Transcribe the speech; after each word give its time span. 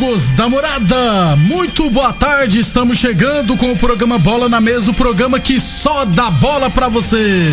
Amigos 0.00 0.32
da 0.32 0.48
morada, 0.48 1.36
muito 1.36 1.90
boa 1.90 2.10
tarde. 2.10 2.58
Estamos 2.58 2.96
chegando 2.96 3.54
com 3.54 3.70
o 3.70 3.76
programa 3.76 4.18
Bola 4.18 4.48
na 4.48 4.58
Mesa 4.58 4.90
o 4.90 4.94
programa 4.94 5.38
que 5.38 5.60
só 5.60 6.06
dá 6.06 6.30
bola 6.30 6.70
pra 6.70 6.88
você. 6.88 7.46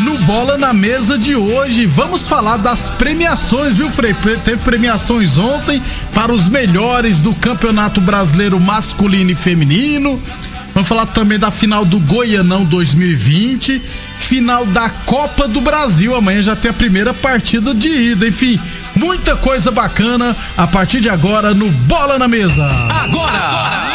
No 0.00 0.16
Bola 0.20 0.56
na 0.56 0.72
Mesa 0.72 1.18
de 1.18 1.36
hoje, 1.36 1.84
vamos 1.84 2.26
falar 2.26 2.56
das 2.56 2.88
premiações, 2.88 3.74
viu, 3.74 3.90
Frei? 3.90 4.14
Teve 4.42 4.62
premiações 4.64 5.36
ontem 5.36 5.82
para 6.14 6.32
os 6.32 6.48
melhores 6.48 7.20
do 7.20 7.34
Campeonato 7.34 8.00
Brasileiro 8.00 8.58
Masculino 8.58 9.32
e 9.32 9.36
Feminino. 9.36 10.18
Vamos 10.76 10.88
falar 10.90 11.06
também 11.06 11.38
da 11.38 11.50
final 11.50 11.86
do 11.86 11.98
Goianão 11.98 12.62
2020, 12.62 13.80
final 14.18 14.66
da 14.66 14.90
Copa 14.90 15.48
do 15.48 15.58
Brasil. 15.58 16.14
Amanhã 16.14 16.42
já 16.42 16.54
tem 16.54 16.70
a 16.70 16.74
primeira 16.74 17.14
partida 17.14 17.72
de 17.72 17.88
ida. 17.88 18.28
Enfim, 18.28 18.60
muita 18.94 19.34
coisa 19.34 19.70
bacana 19.70 20.36
a 20.54 20.66
partir 20.66 21.00
de 21.00 21.08
agora 21.08 21.54
no 21.54 21.70
Bola 21.70 22.18
na 22.18 22.28
Mesa. 22.28 22.62
Agora! 22.90 23.38
agora. 23.38 23.86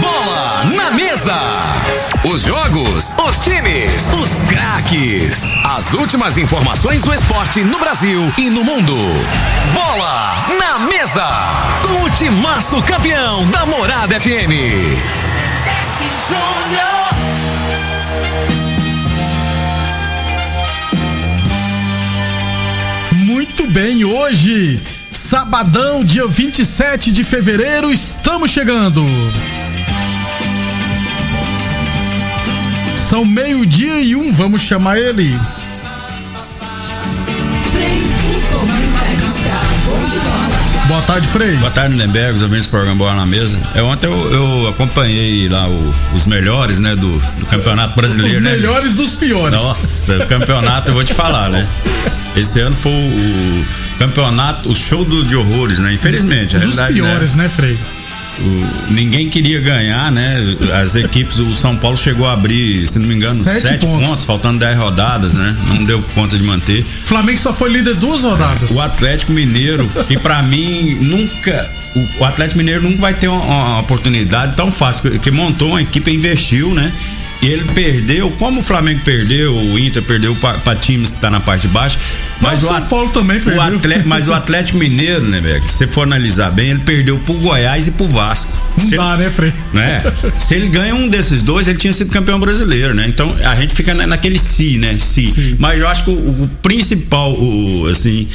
Bola 0.00 0.64
na 0.76 0.90
Mesa! 0.92 1.34
Os 2.22 2.42
jogos, 2.42 2.87
os 2.98 3.40
times, 3.40 4.12
os 4.12 4.40
craques. 4.40 5.54
As 5.64 5.94
últimas 5.94 6.36
informações 6.36 7.02
do 7.02 7.14
esporte 7.14 7.62
no 7.62 7.78
Brasil 7.78 8.32
e 8.36 8.50
no 8.50 8.64
mundo. 8.64 8.96
Bola 9.72 10.46
na 10.58 10.78
mesa. 10.80 11.28
Com 11.82 12.04
o 12.04 12.10
timaço 12.10 12.82
campeão 12.82 13.48
da 13.50 13.66
Morada 13.66 14.18
FM. 14.20 14.52
Muito 23.12 23.66
bem, 23.68 24.04
hoje, 24.04 24.80
sabadão, 25.10 26.04
dia 26.04 26.26
27 26.26 27.12
de 27.12 27.22
fevereiro, 27.22 27.92
estamos 27.92 28.50
chegando. 28.50 29.04
São 33.08 33.24
meio-dia 33.24 34.02
e 34.02 34.14
um, 34.14 34.30
vamos 34.34 34.60
chamar 34.60 34.98
ele. 34.98 35.34
Boa 40.86 41.00
tarde, 41.02 41.26
Frei. 41.28 41.56
Boa 41.56 41.70
tarde, 41.70 41.96
Lindenberg, 41.96 42.34
os 42.34 42.42
ouvintes 42.42 42.66
do 42.66 42.70
programa 42.70 42.96
Bola 42.96 43.14
na 43.14 43.24
Mesa. 43.24 43.58
É, 43.74 43.82
ontem 43.82 44.06
eu, 44.06 44.32
eu 44.32 44.68
acompanhei 44.68 45.48
lá 45.48 45.66
o, 45.66 45.94
os 46.14 46.26
melhores, 46.26 46.80
né, 46.80 46.94
do, 46.96 47.18
do 47.38 47.46
Campeonato 47.46 47.96
Brasileiro, 47.96 48.36
os 48.36 48.42
né? 48.42 48.50
melhores 48.50 48.94
dos 48.94 49.14
piores. 49.14 49.58
Nossa, 49.58 50.18
o 50.18 50.26
campeonato, 50.26 50.90
eu 50.90 50.94
vou 50.94 51.04
te 51.04 51.14
falar, 51.14 51.48
né? 51.48 51.66
Esse 52.36 52.60
ano 52.60 52.76
foi 52.76 52.92
o, 52.92 52.94
o 52.94 53.64
campeonato, 53.98 54.68
o 54.68 54.74
show 54.74 55.02
do, 55.02 55.24
de 55.24 55.34
horrores, 55.34 55.78
né? 55.78 55.94
Infelizmente. 55.94 56.58
Um 56.58 56.60
dos 56.60 56.78
piores, 56.78 57.34
né, 57.34 57.44
né 57.44 57.48
Frei? 57.48 57.78
O, 58.40 58.92
ninguém 58.92 59.28
queria 59.28 59.60
ganhar, 59.60 60.12
né? 60.12 60.36
As 60.80 60.94
equipes, 60.94 61.38
o 61.38 61.54
São 61.54 61.76
Paulo 61.76 61.96
chegou 61.96 62.26
a 62.26 62.32
abrir, 62.32 62.86
se 62.86 62.98
não 62.98 63.06
me 63.06 63.14
engano, 63.14 63.42
sete, 63.42 63.68
sete 63.68 63.86
pontos. 63.86 64.08
pontos. 64.08 64.24
faltando 64.24 64.58
dez 64.58 64.76
rodadas, 64.76 65.34
né? 65.34 65.56
Não 65.68 65.84
deu 65.84 66.02
conta 66.14 66.36
de 66.36 66.42
manter. 66.42 66.84
Flamengo 67.04 67.38
só 67.38 67.52
foi 67.52 67.70
líder 67.70 67.94
duas 67.94 68.22
rodadas. 68.22 68.70
O 68.70 68.80
Atlético 68.80 69.32
Mineiro, 69.32 69.88
que 70.06 70.18
para 70.18 70.42
mim 70.42 70.96
nunca. 71.00 71.68
O 72.20 72.24
Atlético 72.24 72.58
Mineiro 72.58 72.82
nunca 72.82 72.98
vai 72.98 73.14
ter 73.14 73.26
uma, 73.28 73.42
uma 73.42 73.80
oportunidade 73.80 74.54
tão 74.54 74.70
fácil, 74.70 75.18
que 75.18 75.30
montou 75.30 75.70
uma 75.70 75.82
equipe, 75.82 76.12
investiu, 76.12 76.72
né? 76.74 76.92
E 77.40 77.46
ele 77.46 77.64
perdeu, 77.72 78.30
como 78.32 78.60
o 78.60 78.62
Flamengo 78.62 79.00
perdeu, 79.04 79.54
o 79.54 79.78
Inter 79.78 80.02
perdeu 80.02 80.34
para 80.34 80.74
times 80.74 81.14
que 81.14 81.20
tá 81.20 81.30
na 81.30 81.38
parte 81.38 81.62
de 81.62 81.68
baixo. 81.68 81.98
Mas, 82.40 82.60
mas 82.60 82.62
o 82.62 82.66
São 82.66 82.82
Paulo 82.82 83.10
também 83.10 83.40
perdeu. 83.40 83.62
O 83.62 83.64
Atlético, 83.64 84.08
mas 84.08 84.28
o 84.28 84.32
Atlético 84.32 84.78
Mineiro, 84.78 85.22
né, 85.22 85.40
velho? 85.40 85.62
Se 85.62 85.74
você 85.74 85.86
for 85.86 86.02
analisar 86.02 86.50
bem, 86.50 86.70
ele 86.70 86.80
perdeu 86.80 87.16
pro 87.20 87.34
Goiás 87.34 87.86
e 87.86 87.92
pro 87.92 88.06
Vasco. 88.06 88.52
Não 88.76 88.88
se 88.88 88.96
dá, 88.96 89.14
ele, 89.14 89.24
né, 89.24 89.30
Frei? 89.30 89.54
Né? 89.72 90.02
Se 90.40 90.54
ele 90.54 90.68
ganha 90.68 90.94
um 90.94 91.08
desses 91.08 91.40
dois, 91.40 91.68
ele 91.68 91.78
tinha 91.78 91.92
sido 91.92 92.10
campeão 92.10 92.40
brasileiro, 92.40 92.92
né? 92.94 93.06
Então 93.06 93.36
a 93.44 93.54
gente 93.54 93.72
fica 93.72 93.94
naquele 93.94 94.38
si, 94.38 94.78
né? 94.78 94.96
Si. 94.98 95.26
Sim. 95.26 95.56
Mas 95.58 95.80
eu 95.80 95.86
acho 95.86 96.04
que 96.04 96.10
o, 96.10 96.42
o 96.42 96.50
principal, 96.60 97.32
o, 97.32 97.86
assim 97.86 98.26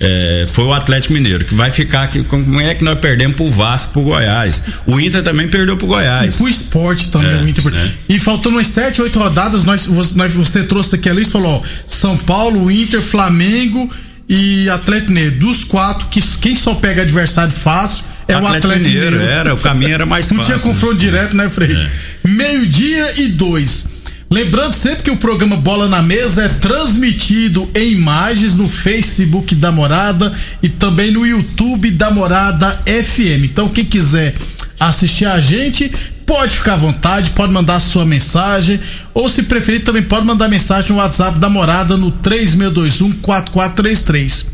é, 0.00 0.46
foi 0.52 0.64
o 0.64 0.72
Atlético 0.72 1.12
Mineiro, 1.12 1.44
que 1.44 1.54
vai 1.54 1.70
ficar 1.70 2.04
aqui. 2.04 2.22
Como 2.22 2.60
é 2.60 2.74
que 2.74 2.84
nós 2.84 2.98
perdemos 3.00 3.36
pro 3.36 3.50
Vasco, 3.50 3.92
pro 3.92 4.02
Goiás? 4.02 4.62
O 4.86 5.00
Inter 5.00 5.22
também 5.22 5.48
perdeu 5.48 5.76
pro 5.76 5.88
Goiás. 5.88 6.34
E 6.34 6.38
pro 6.38 6.48
esporte 6.48 7.08
também, 7.08 7.32
é, 7.32 7.42
o 7.42 7.48
Inter. 7.48 7.64
É. 7.74 7.90
E 8.08 8.18
faltando 8.18 8.56
umas 8.56 8.68
7, 8.68 9.02
8 9.02 9.18
rodadas, 9.18 9.64
nós, 9.64 9.86
você 9.86 10.62
trouxe 10.62 10.94
aqui 10.94 11.08
a 11.08 11.12
lista 11.12 11.30
e 11.30 11.42
falou: 11.42 11.60
ó, 11.60 11.68
São 11.86 12.16
Paulo, 12.16 12.70
Inter, 12.70 13.00
Flamengo 13.00 13.90
e 14.28 14.70
Atlético 14.70 15.12
Mineiro. 15.12 15.36
Dos 15.36 15.64
quatro, 15.64 16.06
que, 16.06 16.22
quem 16.38 16.54
só 16.54 16.74
pega 16.74 17.02
adversário 17.02 17.52
fácil 17.52 18.04
é 18.28 18.34
Atlético 18.34 18.44
o 18.44 18.56
Atlético 18.56 18.88
Mineiro. 18.88 19.16
Mineiro. 19.16 19.32
Era, 19.32 19.54
o 19.54 19.58
caminho 19.58 19.94
era 19.94 20.06
mais 20.06 20.26
fácil. 20.26 20.36
Não 20.36 20.44
tinha 20.44 20.58
confronto 20.60 20.94
né? 20.94 21.00
direto, 21.00 21.36
né, 21.36 21.48
Frei? 21.48 21.74
É. 21.74 21.90
Meio-dia 22.28 23.20
e 23.20 23.28
dois. 23.28 23.86
Lembrando 24.30 24.74
sempre 24.74 25.04
que 25.04 25.10
o 25.10 25.16
programa 25.16 25.56
Bola 25.56 25.88
na 25.88 26.02
Mesa 26.02 26.44
é 26.44 26.48
transmitido 26.48 27.66
em 27.74 27.92
imagens 27.92 28.56
no 28.56 28.68
Facebook 28.68 29.54
da 29.54 29.72
Morada 29.72 30.30
e 30.62 30.68
também 30.68 31.10
no 31.10 31.26
YouTube 31.26 31.90
da 31.92 32.10
Morada 32.10 32.78
FM. 32.84 33.44
Então, 33.44 33.70
quem 33.70 33.86
quiser 33.86 34.34
assistir 34.78 35.24
a 35.24 35.40
gente, 35.40 35.90
pode 36.26 36.58
ficar 36.58 36.74
à 36.74 36.76
vontade, 36.76 37.30
pode 37.30 37.54
mandar 37.54 37.80
sua 37.80 38.04
mensagem, 38.04 38.78
ou 39.14 39.30
se 39.30 39.44
preferir, 39.44 39.82
também 39.82 40.02
pode 40.02 40.26
mandar 40.26 40.46
mensagem 40.46 40.90
no 40.90 40.98
WhatsApp 40.98 41.38
da 41.38 41.48
Morada 41.48 41.96
no 41.96 42.12
3621-4433. 42.12 44.44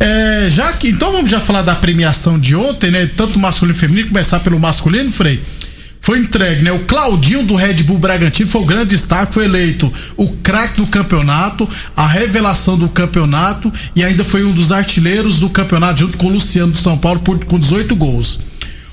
É, 0.00 0.48
já 0.50 0.72
que, 0.72 0.88
então 0.88 1.12
vamos 1.12 1.30
já 1.30 1.38
falar 1.38 1.62
da 1.62 1.76
premiação 1.76 2.40
de 2.40 2.56
ontem, 2.56 2.90
né? 2.90 3.08
Tanto 3.16 3.38
masculino 3.38 3.76
e 3.76 3.80
feminino, 3.80 4.08
começar 4.08 4.40
pelo 4.40 4.58
masculino, 4.58 5.12
Frei 5.12 5.40
foi 6.06 6.20
entregue, 6.20 6.62
né? 6.62 6.70
O 6.70 6.84
Claudinho 6.84 7.42
do 7.42 7.56
Red 7.56 7.82
Bull 7.82 7.98
Bragantino 7.98 8.48
foi 8.48 8.60
o 8.60 8.64
grande 8.64 8.90
destaque, 8.90 9.34
foi 9.34 9.44
eleito 9.44 9.92
o 10.16 10.28
craque 10.28 10.76
do 10.76 10.86
campeonato, 10.86 11.68
a 11.96 12.06
revelação 12.06 12.78
do 12.78 12.88
campeonato 12.88 13.72
e 13.92 14.04
ainda 14.04 14.24
foi 14.24 14.44
um 14.44 14.52
dos 14.52 14.70
artilheiros 14.70 15.40
do 15.40 15.50
campeonato 15.50 15.98
junto 15.98 16.16
com 16.16 16.26
o 16.28 16.32
Luciano 16.34 16.70
do 16.70 16.78
São 16.78 16.96
Paulo 16.96 17.18
por, 17.18 17.44
com 17.44 17.58
18 17.58 17.96
gols. 17.96 18.38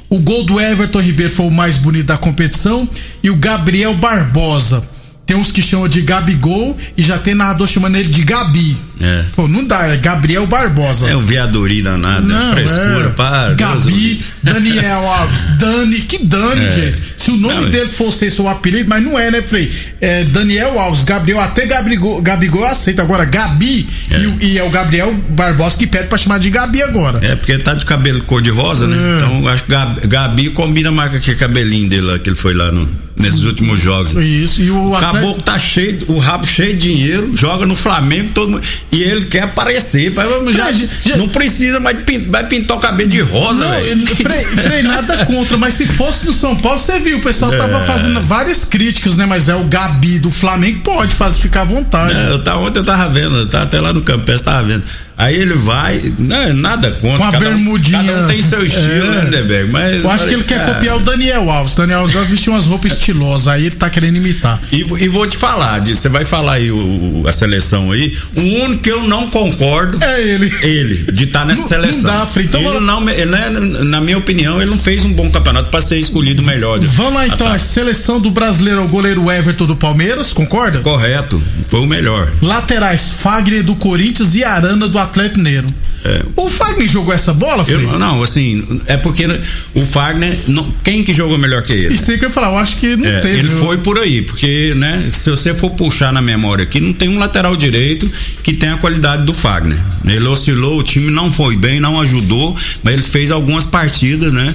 O 0.10 0.18
gol 0.18 0.44
do 0.44 0.60
Everton 0.60 1.02
Ribeiro 1.02 1.32
foi 1.32 1.46
o 1.46 1.52
mais 1.52 1.78
bonito 1.78 2.08
da 2.08 2.18
competição 2.18 2.90
e 3.22 3.30
o 3.30 3.36
Gabriel 3.36 3.94
Barbosa 3.94 4.82
tem 5.24 5.38
uns 5.38 5.52
que 5.52 5.62
chamam 5.62 5.88
de 5.88 6.02
Gabigol 6.02 6.76
e 6.98 7.04
já 7.04 7.18
tem 7.18 7.36
narrador 7.36 7.68
chamando 7.68 7.96
ele 7.96 8.10
de 8.10 8.24
Gabi. 8.24 8.76
É. 9.00 9.26
Pô, 9.36 9.48
não 9.48 9.66
dá, 9.66 9.88
é 9.88 9.98
Gabriel 9.98 10.46
Barbosa. 10.46 11.10
É 11.10 11.16
um 11.16 11.22
viadorinho 11.22 11.84
danado, 11.84 12.28
não, 12.28 12.54
frescura, 12.54 13.08
é. 13.08 13.10
para. 13.10 13.54
Gabi, 13.54 14.22
Daniel 14.42 15.08
Alves, 15.08 15.50
Dani, 15.58 16.02
que 16.02 16.20
Dani, 16.24 16.66
é. 16.66 16.72
gente. 16.72 17.02
Se 17.18 17.32
o 17.32 17.38
nome 17.38 17.62
não, 17.62 17.70
dele 17.70 17.90
fosse 17.90 18.26
esse 18.26 18.42
o 18.42 18.48
apelido, 18.48 18.90
mas 18.90 19.04
não 19.04 19.18
é, 19.18 19.32
né, 19.32 19.42
Frei? 19.42 19.72
É 20.00 20.24
Daniel 20.26 20.80
Alves, 20.80 21.04
Gabriel, 21.04 21.40
até 21.40 21.66
Gabigol, 21.66 22.22
Gabigol 22.22 22.66
aceita. 22.66 23.02
Agora, 23.02 23.26
Gabi, 23.26 23.88
é. 24.12 24.18
E, 24.18 24.46
e, 24.46 24.58
é 24.58 24.64
o 24.64 24.70
Gabriel 24.70 25.14
Barbosa 25.30 25.78
que 25.78 25.88
pede 25.88 26.08
pra 26.08 26.18
chamar 26.18 26.40
de 26.40 26.50
Gabi 26.50 26.82
agora. 26.82 27.20
É, 27.22 27.36
porque 27.36 27.52
ele 27.54 27.64
tá 27.64 27.74
de 27.74 27.86
cabelo 27.86 28.22
cor-de-rosa, 28.22 28.88
né? 28.88 28.96
É. 28.96 29.18
Então, 29.18 29.48
acho 29.48 29.64
que 29.64 29.72
Gabi, 29.72 30.08
Gabi 30.08 30.50
combina 30.50 30.92
mais 30.92 31.12
com 31.12 31.18
aquele 31.18 31.38
cabelinho 31.38 31.90
dele 31.90 32.04
lá, 32.04 32.20
que 32.20 32.30
ele 32.30 32.36
foi 32.36 32.54
lá 32.54 32.72
no 32.72 33.04
nesses 33.18 33.44
últimos 33.44 33.80
jogos. 33.80 34.14
Isso, 34.14 34.62
e 34.62 34.70
o, 34.70 34.94
o 34.94 35.00
caboclo 35.00 35.42
tá 35.42 35.58
cheio, 35.60 36.00
o 36.08 36.18
rabo 36.18 36.46
cheio 36.46 36.74
de 36.76 36.90
dinheiro, 36.90 37.36
joga 37.36 37.66
no 37.66 37.76
Flamengo, 37.76 38.32
todo 38.34 38.52
mundo, 38.52 38.64
e 38.94 39.04
ele 39.04 39.26
quer 39.26 39.44
aparecer. 39.44 40.14
Já, 40.54 40.72
já, 40.72 41.18
não 41.18 41.28
precisa 41.28 41.80
mais 41.80 41.98
pintar, 42.04 42.30
vai 42.30 42.48
pintar 42.48 42.78
o 42.78 42.80
cabelo 42.80 43.10
de 43.10 43.20
rosa, 43.22 43.68
velho. 43.68 44.16
Frei, 44.16 44.46
Frei, 44.46 44.84
nada 44.84 45.26
contra, 45.26 45.58
mas 45.58 45.74
se 45.74 45.88
fosse 45.88 46.26
no 46.26 46.34
São 46.34 46.56
Paulo, 46.56 46.80
você 46.80 47.00
viu, 47.00 47.18
o 47.18 47.22
pessoal 47.22 47.54
é. 47.54 47.58
tava 47.58 47.84
fazendo 47.84 48.22
várias 48.22 48.64
críticas, 48.64 49.18
né? 49.18 49.26
Mas 49.26 49.50
é 49.50 49.56
o 49.56 49.64
Gabi 49.64 50.20
do 50.20 50.30
Flamengo, 50.30 50.82
pode 50.82 51.16
fazer, 51.16 51.40
ficar 51.40 51.62
à 51.62 51.66
vontade. 51.66 52.14
É, 52.14 52.32
eu 52.32 52.44
tava, 52.44 52.60
ontem 52.60 52.80
eu 52.80 52.84
tava 52.86 53.10
vendo, 53.10 53.36
eu 53.36 53.50
tava 53.50 53.66
até 53.66 53.82
lá 53.82 53.92
no 53.92 54.04
Campestre, 54.04 54.46
tava 54.46 54.64
vendo. 54.68 54.84
Aí 55.24 55.38
ele 55.38 55.54
vai, 55.54 56.14
né, 56.20 56.52
nada 56.54 56.92
contra. 56.92 57.18
Com 57.18 57.24
a 57.24 57.32
cada 57.32 57.40
bermudinha. 57.40 58.02
Um, 58.02 58.06
cada 58.08 58.24
um 58.24 58.28
tem 58.28 58.42
seu 58.42 58.66
estilo, 58.66 59.14
é. 59.14 59.24
né, 59.24 59.32
Deberg? 59.32 59.72
Mas. 59.72 60.04
Eu 60.04 60.12
acho 60.12 60.28
que 60.28 60.34
ele 60.34 60.44
quer 60.44 60.66
copiar 60.66 60.98
o 60.98 61.00
Daniel 61.00 61.50
Alves. 61.50 61.76
Daniel 61.76 62.02
Alves 62.02 62.28
vestir 62.28 62.50
umas 62.50 62.66
roupas 62.66 62.92
estilosas. 62.92 63.48
Aí 63.48 63.68
ele 63.68 63.76
tá 63.76 63.90
querendo 63.90 64.18
imitar. 64.18 64.60
E, 64.70 64.82
e 64.82 65.08
vou 65.08 65.26
te 65.26 65.38
falar, 65.38 65.80
você 65.80 66.10
vai 66.10 66.26
falar 66.26 66.54
aí 66.54 66.70
o, 66.72 67.24
a 67.26 67.32
seleção 67.32 67.94
aí. 67.94 68.14
O 68.36 68.42
único 68.42 68.82
que 68.82 68.92
eu 68.92 69.04
não 69.04 69.30
concordo. 69.30 70.04
É 70.04 70.22
ele. 70.22 70.54
Ele, 70.62 71.12
de 71.14 71.24
estar 71.24 71.40
tá 71.40 71.46
nessa 71.46 71.62
não, 71.62 71.68
seleção. 71.70 72.02
Não 72.02 72.20
dá, 72.20 72.28
Frei. 72.28 72.46
Então 72.46 72.60
ele 72.62 72.80
não, 72.82 73.10
ele, 73.10 73.86
na 73.86 74.02
minha 74.02 74.18
opinião, 74.18 74.62
ele 74.62 74.72
não 74.72 74.80
fez 74.80 75.06
um 75.06 75.14
bom 75.14 75.32
campeonato 75.32 75.70
para 75.70 75.82
ser 75.82 76.00
escolhido 76.00 76.44
melhor. 76.44 76.82
Vamos 76.82 77.14
lá 77.14 77.28
então, 77.28 77.50
a 77.50 77.58
seleção 77.58 78.20
do 78.20 78.30
brasileiro, 78.30 78.84
o 78.84 78.90
goleiro 78.90 79.32
Everton 79.32 79.66
do 79.66 79.76
Palmeiras, 79.78 80.34
concorda? 80.34 80.80
Correto, 80.80 81.42
foi 81.70 81.80
o 81.80 81.88
melhor. 81.88 82.30
Laterais, 82.42 83.10
Fagner 83.20 83.64
do 83.64 83.76
Corinthians 83.76 84.36
e 84.36 84.44
Arana 84.44 84.88
do 84.88 85.00
Atlético 85.00 85.13
Mineiro. 85.38 85.68
É. 86.06 86.22
O 86.36 86.50
Fagner 86.50 86.88
jogou 86.88 87.14
essa 87.14 87.34
bola, 87.34 87.64
Frei? 87.64 87.86
Eu, 87.86 87.98
não, 87.98 88.22
assim, 88.22 88.82
é 88.88 88.98
porque 88.98 89.26
o 89.74 89.86
Fagner, 89.86 90.38
não, 90.48 90.70
quem 90.84 91.04
que 91.04 91.14
jogou 91.14 91.38
melhor 91.38 91.64
que 91.64 91.72
ele? 91.72 91.96
Isso 91.96 92.12
aí 92.12 92.18
que 92.18 92.26
eu 92.26 92.30
ia 92.30 92.34
falar, 92.34 92.50
eu 92.50 92.58
acho 92.58 92.76
que 92.78 92.96
não 92.96 93.08
é, 93.08 93.20
teve. 93.20 93.40
Ele 93.40 93.50
foi 93.50 93.78
por 93.78 93.98
aí, 93.98 94.22
porque, 94.22 94.74
né, 94.76 95.08
se 95.12 95.30
você 95.30 95.54
for 95.54 95.70
puxar 95.72 96.12
na 96.12 96.22
memória 96.22 96.64
aqui, 96.64 96.80
não 96.80 96.92
tem 96.92 97.08
um 97.08 97.18
lateral 97.18 97.56
direito 97.56 98.10
que 98.44 98.54
tenha 98.54 98.74
a 98.74 98.78
qualidade 98.78 99.26
do 99.26 99.34
Fagner. 99.34 99.80
Ele 100.06 100.28
oscilou, 100.28 100.80
o 100.80 100.84
time 100.84 101.10
não 101.10 101.32
foi 101.32 101.56
bem, 101.56 101.80
não 101.80 102.00
ajudou, 102.02 102.56
mas 102.84 102.94
ele 102.94 103.04
fez 103.04 103.32
algumas 103.32 103.66
partidas, 103.66 104.34
né? 104.34 104.54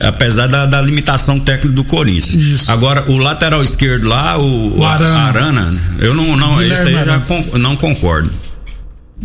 apesar 0.00 0.48
da, 0.48 0.64
da, 0.64 0.80
limitação 0.80 1.38
técnica 1.38 1.74
do 1.74 1.84
Corinthians. 1.84 2.34
Isso. 2.34 2.72
Agora, 2.72 3.04
o 3.08 3.18
lateral 3.18 3.62
esquerdo 3.62 4.08
lá, 4.08 4.38
o, 4.38 4.78
o 4.78 4.84
Arana. 4.84 5.18
Arana. 5.20 5.72
eu 5.98 6.14
não, 6.14 6.36
não 6.36 6.62
esse 6.62 6.82
aí 6.82 7.04
já 7.04 7.20
con, 7.20 7.44
não 7.58 7.76
concordo. 7.76 8.30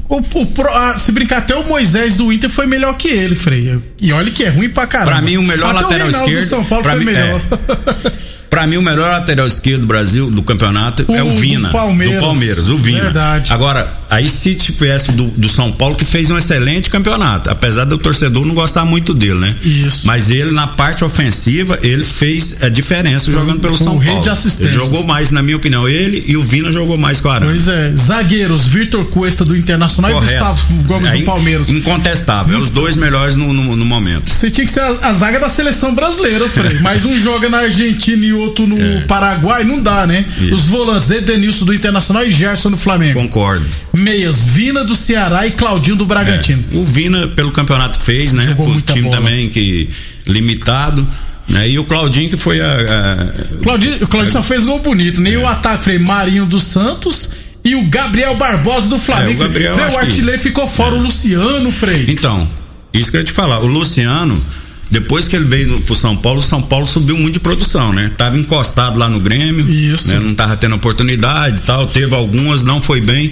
O, 0.08 0.20
o 0.20 0.54
ah, 0.74 1.00
se 1.00 1.12
brincar, 1.12 1.40
até 1.40 1.56
o 1.56 1.68
Moisés 1.68 2.16
do 2.16 2.32
Inter 2.32 2.50
foi 2.50 2.68
melhor 2.68 2.96
que 2.96 3.08
ele, 3.08 3.36
Freia. 3.36 3.82
E 4.00 4.14
olha 4.14 4.30
que 4.30 4.44
é 4.44 4.50
ruim 4.50 4.70
pra 4.70 4.86
caramba. 4.86 5.12
Pra 5.12 5.22
mim, 5.22 5.38
o 5.38 5.44
melhor 5.44 5.76
até 5.76 5.82
lateral 5.82 6.08
o 6.08 6.12
esquerdo. 6.12 6.44
Do 6.44 6.50
São 6.50 6.64
Paulo 6.64 6.84
foi 6.84 7.00
mim, 7.00 7.06
melhor. 7.06 7.42
É. 7.42 8.26
Pra 8.56 8.66
mim, 8.68 8.78
o 8.78 8.82
melhor 8.82 9.12
lateral 9.12 9.48
esquerdo 9.48 9.82
do 9.82 9.88
Brasil, 9.88 10.32
do 10.32 10.42
campeonato, 10.42 11.04
o, 11.10 11.14
é 11.14 11.22
o 11.22 11.30
Vina. 11.32 11.70
Do 11.70 11.72
Palmeiras. 11.74 12.16
Do 12.16 12.26
Palmeiras, 12.26 12.70
o 12.70 12.78
Vina. 12.78 13.04
Verdade. 13.04 13.52
Agora, 13.52 13.94
aí 14.10 14.30
se 14.30 14.56
tivesse 14.56 15.12
do, 15.12 15.26
do 15.26 15.50
São 15.50 15.72
Paulo, 15.72 15.96
que 15.96 16.06
fez 16.06 16.30
um 16.30 16.38
excelente 16.38 16.90
campeonato. 16.90 17.50
Apesar 17.50 17.86
do 17.86 17.98
torcedor 17.98 18.46
não 18.46 18.56
gostar 18.56 18.86
muito 18.86 19.14
dele, 19.14 19.40
né? 19.40 19.56
Isso. 19.64 20.06
Mas 20.06 20.30
ele, 20.30 20.52
na 20.52 20.68
parte 20.68 21.04
ofensiva, 21.04 21.80
ele 21.82 22.04
fez 22.04 22.56
a 22.62 22.70
diferença 22.70 23.32
jogando 23.32 23.60
pelo 23.60 23.78
São 23.78 24.00
Paulo. 24.00 24.22
de 24.22 24.30
assistência. 24.30 24.72
Ele 24.72 24.74
jogou 24.74 25.06
mais, 25.06 25.32
na 25.32 25.42
minha 25.42 25.58
opinião. 25.58 25.88
Ele 25.88 26.24
e 26.28 26.38
o 26.38 26.44
Vina 26.44 26.72
jogou 26.72 26.98
mais 26.98 27.20
com 27.20 27.30
o 27.30 27.32
Arana. 27.32 27.52
Pois 27.52 27.68
é. 27.68 27.94
Zagueiros, 27.96 28.68
Vitor 28.68 29.06
Cuesta 29.06 29.44
do 29.44 29.56
Internacional 29.56 30.12
Correto. 30.12 30.34
e 30.34 30.38
Gustavo 30.38 30.84
Gomes 30.84 31.12
aí, 31.12 31.20
do 31.20 31.26
Palmeiras. 31.26 31.70
Incontestável. 31.70 32.58
É 32.58 32.62
os 32.62 32.70
dois 32.70 32.96
melhores 32.96 33.36
no, 33.36 33.54
no, 33.54 33.76
no 33.76 33.86
momento. 33.86 34.30
Você 34.30 34.50
tinha 34.50 34.66
que 34.66 34.72
ser 34.72 34.82
a, 34.82 35.10
a, 35.10 35.14
zaga 35.14 35.40
da 35.40 35.50
seleção 35.50 35.94
brasileira, 35.94 36.48
Frei. 36.50 36.80
Mas 36.82 37.06
um 37.06 37.20
joga 37.20 37.50
na 37.50 37.60
Argentina 37.60 38.26
e 38.26 38.34
outro 38.34 38.68
no 38.68 38.80
é. 38.80 39.02
Paraguai, 39.02 39.64
não 39.64 39.82
dá, 39.82 40.06
né? 40.06 40.26
Isso. 40.40 40.56
Os 40.56 40.68
volantes, 40.68 41.10
Edenilson 41.10 41.66
do 41.66 41.74
Internacional 41.74 42.26
e 42.26 42.32
Gerson 42.32 42.72
do 42.72 42.78
Flamengo. 42.78 43.20
Concordo. 43.20 43.66
Meias, 43.98 44.46
Vina 44.46 44.84
do 44.84 44.96
Ceará 44.96 45.46
e 45.48 45.52
Claudinho 45.52 45.96
do 45.96 46.06
Bragantino. 46.06 46.64
É. 46.72 46.78
O 46.78 46.84
Vina, 46.84 47.28
pelo 47.30 47.52
campeonato, 47.52 48.00
fez, 48.00 48.34
né? 48.34 48.46
Jogou 48.48 48.70
o 48.70 48.82
time 48.82 49.04
bola. 49.04 49.18
também 49.18 49.50
que 49.50 49.90
limitado. 50.26 51.08
Né? 51.48 51.70
E 51.70 51.80
o 51.80 51.84
Claudinho 51.84 52.30
que 52.30 52.38
foi 52.38 52.60
a. 52.60 52.72
a 52.72 53.64
Claudinho, 53.64 54.04
o 54.04 54.08
Claudinho 54.08 54.38
a, 54.38 54.42
só 54.42 54.44
fez 54.44 54.66
gol 54.66 54.80
bonito. 54.80 55.22
Nem 55.22 55.36
é. 55.36 55.38
o 55.38 55.48
ataque 55.48 55.84
foi 55.84 56.00
Marinho 56.00 56.46
dos 56.46 56.64
Santos 56.64 57.30
e 57.64 57.76
o 57.76 57.84
Gabriel 57.84 58.36
Barbosa 58.36 58.88
do 58.90 58.98
Flamengo. 58.98 59.44
É, 59.44 59.46
o, 59.46 59.48
Gabriel, 59.48 59.74
Frei, 59.74 59.88
o 59.88 59.98
artilheiro 60.00 60.38
que... 60.38 60.44
ficou 60.44 60.68
fora, 60.68 60.96
o 60.96 61.00
Luciano, 61.02 61.72
Frei. 61.72 62.06
Então, 62.08 62.48
isso 62.94 63.12
que 63.12 63.18
eu 63.18 63.22
ia 63.22 63.26
te 63.26 63.32
falar. 63.32 63.60
O 63.60 63.68
Luciano 63.68 64.42
depois 64.90 65.28
que 65.28 65.36
ele 65.36 65.46
veio 65.46 65.68
no, 65.68 65.82
pro 65.82 65.96
São 65.96 66.16
Paulo, 66.16 66.40
o 66.40 66.44
São 66.44 66.62
Paulo 66.62 66.86
subiu 66.86 67.18
muito 67.18 67.34
de 67.34 67.40
produção, 67.40 67.92
né? 67.92 68.12
Tava 68.16 68.38
encostado 68.38 68.98
lá 68.98 69.10
no 69.10 69.20
Grêmio. 69.20 69.68
Isso. 69.68 70.08
Né? 70.08 70.20
Não 70.20 70.36
tava 70.36 70.56
tendo 70.56 70.76
oportunidade 70.76 71.60
e 71.60 71.64
tal. 71.64 71.88
Teve 71.88 72.14
algumas, 72.16 72.64
não 72.64 72.82
foi 72.82 73.02
bem. 73.02 73.32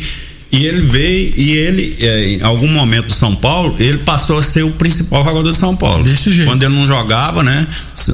E 0.53 0.67
ele 0.67 0.81
veio 0.81 1.33
e 1.35 1.51
ele, 1.53 1.97
é, 1.99 2.25
em 2.33 2.43
algum 2.43 2.67
momento 2.67 3.07
do 3.07 3.13
São 3.13 3.35
Paulo, 3.35 3.75
ele 3.79 3.97
passou 3.97 4.37
a 4.37 4.43
ser 4.43 4.63
o 4.63 4.69
principal 4.69 5.23
jogador 5.23 5.49
do 5.49 5.55
São 5.55 5.75
Paulo. 5.75 6.03
Desse 6.03 6.31
jeito. 6.31 6.47
Quando 6.47 6.61
ele 6.61 6.75
não 6.75 6.85
jogava, 6.85 7.41
né? 7.41 7.65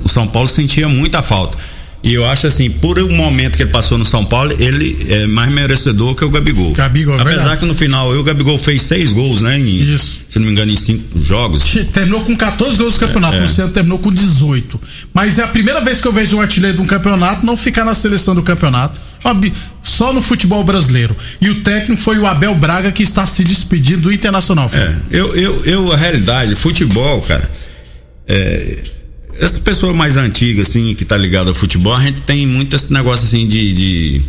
O 0.05 0.07
São 0.07 0.25
Paulo 0.25 0.47
sentia 0.47 0.87
muita 0.87 1.21
falta. 1.21 1.57
E 2.01 2.13
eu 2.13 2.25
acho 2.25 2.47
assim, 2.47 2.69
por 2.69 2.97
um 2.97 3.13
momento 3.13 3.57
que 3.57 3.63
ele 3.63 3.71
passou 3.71 3.97
no 3.97 4.05
São 4.05 4.23
Paulo, 4.23 4.55
ele 4.57 4.97
é 5.09 5.27
mais 5.27 5.51
merecedor 5.51 6.15
que 6.15 6.23
o 6.23 6.29
Gabigol. 6.29 6.71
Gabigol, 6.71 7.15
é 7.15 7.21
Apesar 7.21 7.39
verdade. 7.39 7.59
que 7.59 7.65
no 7.65 7.75
final 7.75 8.09
o 8.09 8.23
Gabigol 8.23 8.57
fez 8.57 8.83
seis 8.83 9.11
gols, 9.11 9.41
né? 9.41 9.59
Em, 9.59 9.93
Isso. 9.93 10.21
Se 10.29 10.39
não 10.39 10.45
me 10.45 10.53
engano, 10.53 10.71
em 10.71 10.77
cinco 10.77 11.21
jogos. 11.21 11.65
Terminou 11.91 12.21
com 12.21 12.37
14 12.37 12.77
gols 12.77 12.93
no 12.93 12.99
campeonato. 13.01 13.35
É, 13.35 13.39
é. 13.39 13.41
O 13.41 13.45
Luciano 13.45 13.73
terminou 13.73 13.99
com 13.99 14.13
18. 14.13 14.79
Mas 15.13 15.39
é 15.39 15.43
a 15.43 15.47
primeira 15.47 15.81
vez 15.81 15.99
que 15.99 16.07
eu 16.07 16.13
vejo 16.13 16.37
um 16.37 16.41
artilheiro 16.41 16.77
de 16.77 16.83
um 16.83 16.87
campeonato 16.87 17.45
não 17.45 17.57
ficar 17.57 17.83
na 17.83 17.93
seleção 17.93 18.33
do 18.33 18.43
campeonato. 18.43 18.97
Só 19.81 20.13
no 20.13 20.21
futebol 20.21 20.63
brasileiro. 20.63 21.15
E 21.41 21.49
o 21.49 21.61
técnico 21.61 22.01
foi 22.01 22.17
o 22.17 22.25
Abel 22.25 22.55
Braga 22.55 22.91
que 22.91 23.03
está 23.03 23.27
se 23.27 23.43
despedindo 23.43 24.03
do 24.03 24.13
Internacional. 24.13 24.69
É, 24.73 24.95
eu, 25.11 25.35
eu, 25.35 25.65
eu, 25.65 25.91
a 25.91 25.97
realidade, 25.97 26.55
futebol, 26.55 27.21
cara. 27.21 27.49
É, 28.27 28.77
essa 29.39 29.59
pessoa 29.59 29.93
mais 29.93 30.17
antiga, 30.17 30.61
assim, 30.61 30.93
que 30.93 31.05
tá 31.05 31.17
ligada 31.17 31.49
ao 31.49 31.55
futebol, 31.55 31.93
a 31.93 32.01
gente 32.01 32.21
tem 32.21 32.45
muito 32.45 32.75
esse 32.75 32.91
negócio 32.91 33.25
assim 33.25 33.47
de, 33.47 33.73
de 33.73 34.21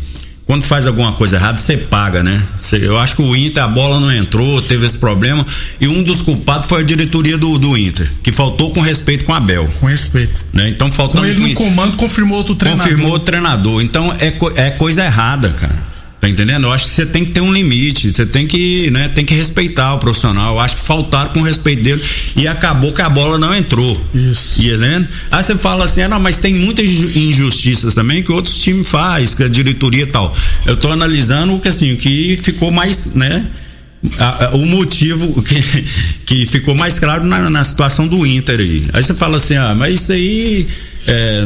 quando 0.50 0.64
faz 0.64 0.84
alguma 0.84 1.12
coisa 1.12 1.36
errada, 1.36 1.58
você 1.58 1.76
paga, 1.76 2.24
né? 2.24 2.42
Cê, 2.56 2.84
eu 2.84 2.98
acho 2.98 3.14
que 3.14 3.22
o 3.22 3.36
Inter, 3.36 3.62
a 3.62 3.68
bola 3.68 4.00
não 4.00 4.12
entrou, 4.12 4.60
teve 4.60 4.84
esse 4.84 4.98
problema. 4.98 5.46
E 5.80 5.86
um 5.86 6.02
dos 6.02 6.22
culpados 6.22 6.68
foi 6.68 6.80
a 6.80 6.84
diretoria 6.84 7.38
do, 7.38 7.56
do 7.56 7.78
Inter, 7.78 8.10
que 8.20 8.32
faltou 8.32 8.72
com 8.72 8.80
respeito 8.80 9.24
com 9.24 9.32
a 9.32 9.36
Abel. 9.36 9.70
Com 9.78 9.86
respeito. 9.86 10.34
Né? 10.52 10.68
Então 10.68 10.90
faltando. 10.90 11.20
Com 11.20 11.26
ele 11.26 11.50
no 11.50 11.54
comando, 11.54 11.96
confirmou 11.96 12.38
outro 12.38 12.56
treinador. 12.56 12.84
Confirmou 12.84 13.14
o 13.14 13.20
treinador. 13.20 13.80
Então 13.80 14.12
é, 14.18 14.34
é 14.56 14.70
coisa 14.70 15.04
errada, 15.04 15.50
cara. 15.50 15.89
Tá 16.20 16.28
entendendo? 16.28 16.64
Eu 16.64 16.72
acho 16.72 16.84
que 16.84 16.90
você 16.90 17.06
tem 17.06 17.24
que 17.24 17.30
ter 17.32 17.40
um 17.40 17.50
limite, 17.50 18.12
você 18.12 18.26
tem 18.26 18.46
que, 18.46 18.90
né, 18.90 19.08
tem 19.08 19.24
que 19.24 19.34
respeitar 19.34 19.94
o 19.94 19.98
profissional. 19.98 20.56
Eu 20.56 20.60
acho 20.60 20.76
que 20.76 20.82
faltaram 20.82 21.32
com 21.32 21.40
o 21.40 21.42
respeito 21.42 21.82
dele 21.82 22.02
e 22.36 22.46
acabou 22.46 22.92
que 22.92 23.00
a 23.00 23.08
bola 23.08 23.38
não 23.38 23.54
entrou. 23.54 23.98
Isso. 24.14 24.60
E, 24.60 24.76
né? 24.76 25.08
Aí 25.30 25.42
você 25.42 25.56
fala 25.56 25.84
assim, 25.84 26.02
ah, 26.02 26.08
não, 26.08 26.20
mas 26.20 26.36
tem 26.36 26.52
muitas 26.52 26.90
injustiças 26.90 27.94
também 27.94 28.22
que 28.22 28.30
outros 28.30 28.56
times 28.56 28.86
faz, 28.86 29.32
que 29.32 29.44
a 29.44 29.48
diretoria 29.48 30.02
e 30.02 30.06
tal. 30.06 30.36
Eu 30.66 30.76
tô 30.76 30.90
analisando 30.90 31.54
o 31.54 31.60
que 31.60 31.68
assim, 31.68 31.96
que 31.96 32.36
ficou 32.36 32.70
mais, 32.70 33.14
né? 33.14 33.46
A, 34.18 34.46
a, 34.46 34.56
o 34.56 34.66
motivo 34.66 35.42
que, 35.42 35.62
que 36.26 36.46
ficou 36.46 36.74
mais 36.74 36.98
claro 36.98 37.24
na, 37.24 37.48
na 37.48 37.64
situação 37.64 38.06
do 38.06 38.26
Inter 38.26 38.60
aí. 38.60 38.84
Aí 38.92 39.02
você 39.02 39.14
fala 39.14 39.38
assim, 39.38 39.56
ah, 39.56 39.74
mas 39.74 40.02
isso 40.02 40.12
aí 40.12 40.68
é, 41.06 41.44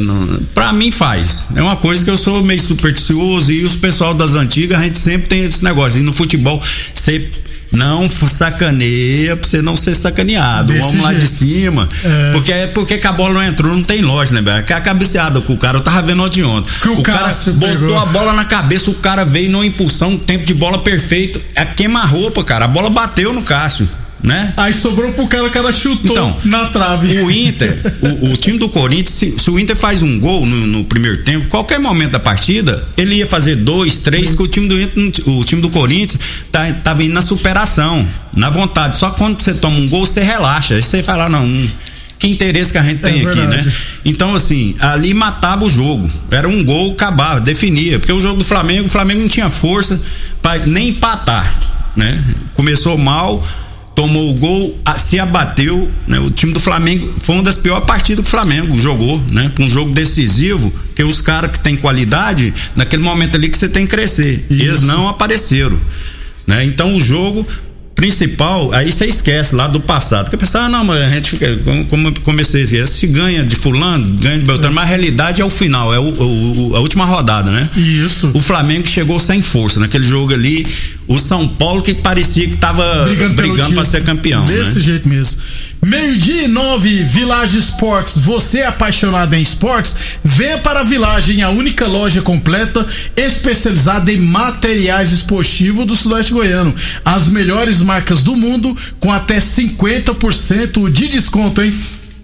para 0.52 0.72
mim 0.72 0.90
faz. 0.90 1.48
É 1.54 1.62
uma 1.62 1.76
coisa 1.76 2.04
que 2.04 2.10
eu 2.10 2.16
sou 2.16 2.42
meio 2.42 2.60
supersticioso 2.60 3.52
e 3.52 3.64
os 3.64 3.74
pessoal 3.76 4.14
das 4.14 4.34
antigas, 4.34 4.78
a 4.78 4.84
gente 4.84 4.98
sempre 4.98 5.28
tem 5.28 5.44
esse 5.44 5.62
negócio. 5.62 6.00
E 6.00 6.02
no 6.02 6.12
futebol, 6.12 6.62
você 6.94 7.30
não 7.74 8.08
sacaneia 8.08 9.36
pra 9.36 9.48
você 9.48 9.60
não 9.60 9.76
ser 9.76 9.94
sacaneado. 9.94 10.72
Desse 10.72 10.86
Vamos 10.88 11.02
lá 11.02 11.10
jeito. 11.10 11.22
de 11.22 11.28
cima. 11.28 11.88
É. 12.04 12.32
Porque, 12.32 12.52
porque 12.72 12.98
que 12.98 13.06
a 13.06 13.12
bola 13.12 13.34
não 13.34 13.42
entrou, 13.42 13.74
não 13.74 13.82
tem 13.82 14.00
lógica, 14.00 14.40
né, 14.40 14.42
velho? 14.42 14.64
Que 14.64 14.72
a 14.72 14.80
cabeceada 14.80 15.40
com 15.40 15.54
o 15.54 15.58
cara, 15.58 15.78
eu 15.78 15.82
tava 15.82 16.02
vendo 16.02 16.22
ontem 16.22 16.42
ontem. 16.44 16.70
Que 16.80 16.88
o 16.88 17.00
o 17.00 17.02
cara 17.02 17.28
botou 17.28 17.68
pegou. 17.68 17.98
a 17.98 18.06
bola 18.06 18.32
na 18.32 18.44
cabeça, 18.44 18.90
o 18.90 18.94
cara 18.94 19.24
veio 19.24 19.50
numa 19.50 19.66
impulsão, 19.66 20.16
tempo 20.16 20.46
de 20.46 20.54
bola 20.54 20.78
perfeito. 20.78 21.40
É 21.54 21.64
queima-roupa, 21.64 22.44
cara. 22.44 22.64
A 22.64 22.68
bola 22.68 22.90
bateu 22.90 23.32
no 23.32 23.42
Cássio, 23.42 23.88
né? 24.24 24.54
Aí 24.56 24.72
sobrou 24.72 25.12
pro 25.12 25.26
cara, 25.28 25.44
o 25.44 25.50
cara 25.50 25.70
chutou 25.70 26.10
Então, 26.10 26.36
na 26.46 26.64
trave. 26.64 27.18
O 27.20 27.30
Inter, 27.30 27.76
o, 28.22 28.30
o 28.32 28.36
time 28.38 28.56
do 28.58 28.70
Corinthians, 28.70 29.10
se, 29.10 29.34
se 29.38 29.50
o 29.50 29.58
Inter 29.58 29.76
faz 29.76 30.00
um 30.02 30.18
gol 30.18 30.46
no, 30.46 30.66
no 30.66 30.84
primeiro 30.84 31.22
tempo, 31.22 31.46
qualquer 31.48 31.78
momento 31.78 32.12
da 32.12 32.18
partida, 32.18 32.82
ele 32.96 33.16
ia 33.16 33.26
fazer 33.26 33.56
dois, 33.56 33.98
três, 33.98 34.34
que 34.34 34.42
o 34.42 34.48
time 34.48 34.66
do 34.66 34.80
Inter, 34.80 35.28
o 35.28 35.44
time 35.44 35.60
do 35.60 35.68
Corinthians 35.68 36.18
tá, 36.50 36.72
tava 36.72 37.04
indo 37.04 37.12
na 37.12 37.20
superação, 37.20 38.08
na 38.32 38.48
vontade. 38.48 38.96
Só 38.96 39.10
quando 39.10 39.40
você 39.42 39.52
toma 39.52 39.76
um 39.76 39.88
gol, 39.90 40.06
você 40.06 40.22
relaxa. 40.22 40.74
Aí 40.76 40.82
você 40.82 41.02
fala, 41.02 41.28
não, 41.28 41.44
hum, 41.44 41.68
que 42.18 42.26
interesse 42.26 42.72
que 42.72 42.78
a 42.78 42.82
gente 42.82 43.04
É 43.04 43.10
tem 43.10 43.26
aqui, 43.26 43.38
verdade. 43.38 43.66
né? 43.68 43.72
Então, 44.06 44.34
assim, 44.34 44.74
ali 44.80 45.12
matava 45.12 45.66
o 45.66 45.68
jogo. 45.68 46.10
Era 46.30 46.48
um 46.48 46.64
gol, 46.64 46.92
acabava, 46.92 47.42
definia. 47.42 47.98
Porque 47.98 48.12
o 48.12 48.20
jogo 48.22 48.38
do 48.38 48.44
Flamengo, 48.44 48.86
o 48.86 48.90
Flamengo 48.90 49.20
não 49.20 49.28
tinha 49.28 49.50
força 49.50 50.00
para 50.40 50.64
nem 50.64 50.88
empatar, 50.88 51.52
né? 51.94 52.24
Começou 52.54 52.96
mal, 52.96 53.46
tomou 53.94 54.30
o 54.30 54.34
gol, 54.34 54.80
se 54.96 55.18
abateu, 55.18 55.88
né? 56.06 56.18
O 56.18 56.30
time 56.30 56.52
do 56.52 56.58
Flamengo 56.60 57.12
foi 57.20 57.36
uma 57.36 57.44
das 57.44 57.56
piores 57.56 57.84
partidas 57.86 58.22
que 58.24 58.28
o 58.28 58.30
Flamengo 58.30 58.76
jogou, 58.78 59.22
né? 59.30 59.52
Um 59.60 59.70
jogo 59.70 59.92
decisivo, 59.92 60.72
que 60.96 61.02
os 61.04 61.20
caras 61.20 61.52
que 61.52 61.60
têm 61.60 61.76
qualidade, 61.76 62.52
naquele 62.74 63.02
momento 63.02 63.36
ali 63.36 63.48
que 63.48 63.56
você 63.56 63.68
tem 63.68 63.84
que 63.86 63.90
crescer. 63.90 64.44
Eles 64.50 64.78
Isso. 64.80 64.86
não 64.86 65.08
apareceram, 65.08 65.78
né? 66.46 66.64
Então 66.64 66.96
o 66.96 67.00
jogo 67.00 67.46
principal, 67.94 68.72
aí 68.72 68.90
você 68.90 69.06
esquece 69.06 69.54
lá 69.54 69.68
do 69.68 69.78
passado. 69.80 70.24
Porque 70.24 70.36
pensa, 70.36 70.58
ah, 70.62 70.68
não, 70.68 70.84
mas 70.84 71.00
a 71.00 71.10
gente 71.10 71.30
fica, 71.30 71.56
como, 71.88 72.08
eu 72.08 72.14
comecei 72.24 72.64
assim, 72.64 72.84
se 72.88 73.06
ganha 73.06 73.44
de 73.44 73.54
fulano, 73.54 74.04
ganha 74.18 74.38
de 74.40 74.44
Beltrano, 74.44 74.74
mas 74.74 74.84
a 74.84 74.86
realidade 74.88 75.40
é 75.40 75.44
o 75.44 75.48
final, 75.50 75.94
é 75.94 75.98
o- 76.00 76.02
o- 76.72 76.76
a 76.76 76.80
última 76.80 77.04
rodada, 77.04 77.52
né? 77.52 77.68
Isso. 77.76 78.30
O 78.34 78.40
Flamengo 78.40 78.86
chegou 78.88 79.20
sem 79.20 79.40
força 79.40 79.78
naquele 79.78 80.02
jogo 80.04 80.34
ali. 80.34 80.66
O 81.06 81.18
São 81.18 81.46
Paulo 81.46 81.82
que 81.82 81.92
parecia 81.92 82.46
que 82.46 82.54
estava 82.54 83.04
brigando, 83.04 83.34
brigando 83.34 83.74
para 83.74 83.84
ser 83.84 84.02
campeão. 84.02 84.44
Desse 84.44 84.76
né? 84.76 84.82
jeito 84.82 85.08
mesmo. 85.08 85.40
Meio-dia 85.84 86.44
e 86.44 86.48
nove, 86.48 87.02
Village 87.04 87.58
Esportes. 87.58 88.16
Você 88.18 88.60
é 88.60 88.66
apaixonado 88.66 89.34
em 89.34 89.42
esportes? 89.42 89.94
Venha 90.24 90.56
para 90.58 90.80
a 90.80 90.82
Village, 90.82 91.42
a 91.42 91.50
única 91.50 91.86
loja 91.86 92.22
completa 92.22 92.86
especializada 93.16 94.10
em 94.10 94.16
materiais 94.16 95.12
esportivos 95.12 95.86
do 95.86 95.94
Sudeste 95.94 96.32
Goiano. 96.32 96.74
As 97.04 97.28
melhores 97.28 97.80
marcas 97.80 98.22
do 98.22 98.34
mundo 98.34 98.74
com 98.98 99.12
até 99.12 99.38
50% 99.38 100.90
de 100.90 101.08
desconto, 101.08 101.60
hein? 101.60 101.74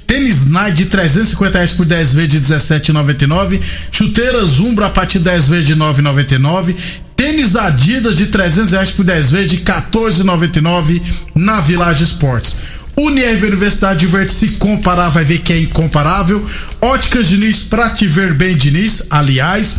Tênis 0.07 0.51
Nike 0.51 0.79
de 0.79 0.87
350 0.87 1.57
reais 1.57 1.73
por 1.73 1.87
10 1.87 2.15
vezes 2.15 2.31
de 2.31 2.41
17,99. 2.41 3.61
Chuteiras 3.93 4.59
Umbro 4.59 4.85
a 4.85 4.91
partir 4.91 5.19
de 5.19 5.25
10 5.27 5.49
vezes 5.49 5.67
de 5.67 5.77
9,99. 5.77 6.75
Tênis 7.21 7.55
Adidas 7.55 8.17
de 8.17 8.29
300 8.29 8.73
reais 8.73 8.91
por 8.91 9.05
10 9.05 9.31
vezes 9.31 9.51
de 9.51 9.59
14,99 9.59 11.03
na 11.35 11.61
Village 11.61 12.03
Esportes. 12.03 12.57
Unirv 12.97 13.45
Universidade 13.45 13.99
de 14.01 14.07
Verde 14.07 14.33
se 14.33 14.49
comparar, 14.53 15.11
vai 15.11 15.23
ver 15.23 15.41
que 15.41 15.53
é 15.53 15.61
incomparável. 15.61 16.43
Óticas 16.81 17.29
Diniz 17.29 17.59
pra 17.59 17.91
te 17.91 18.07
ver 18.07 18.33
bem, 18.33 18.57
Diniz. 18.57 19.03
Aliás, 19.11 19.77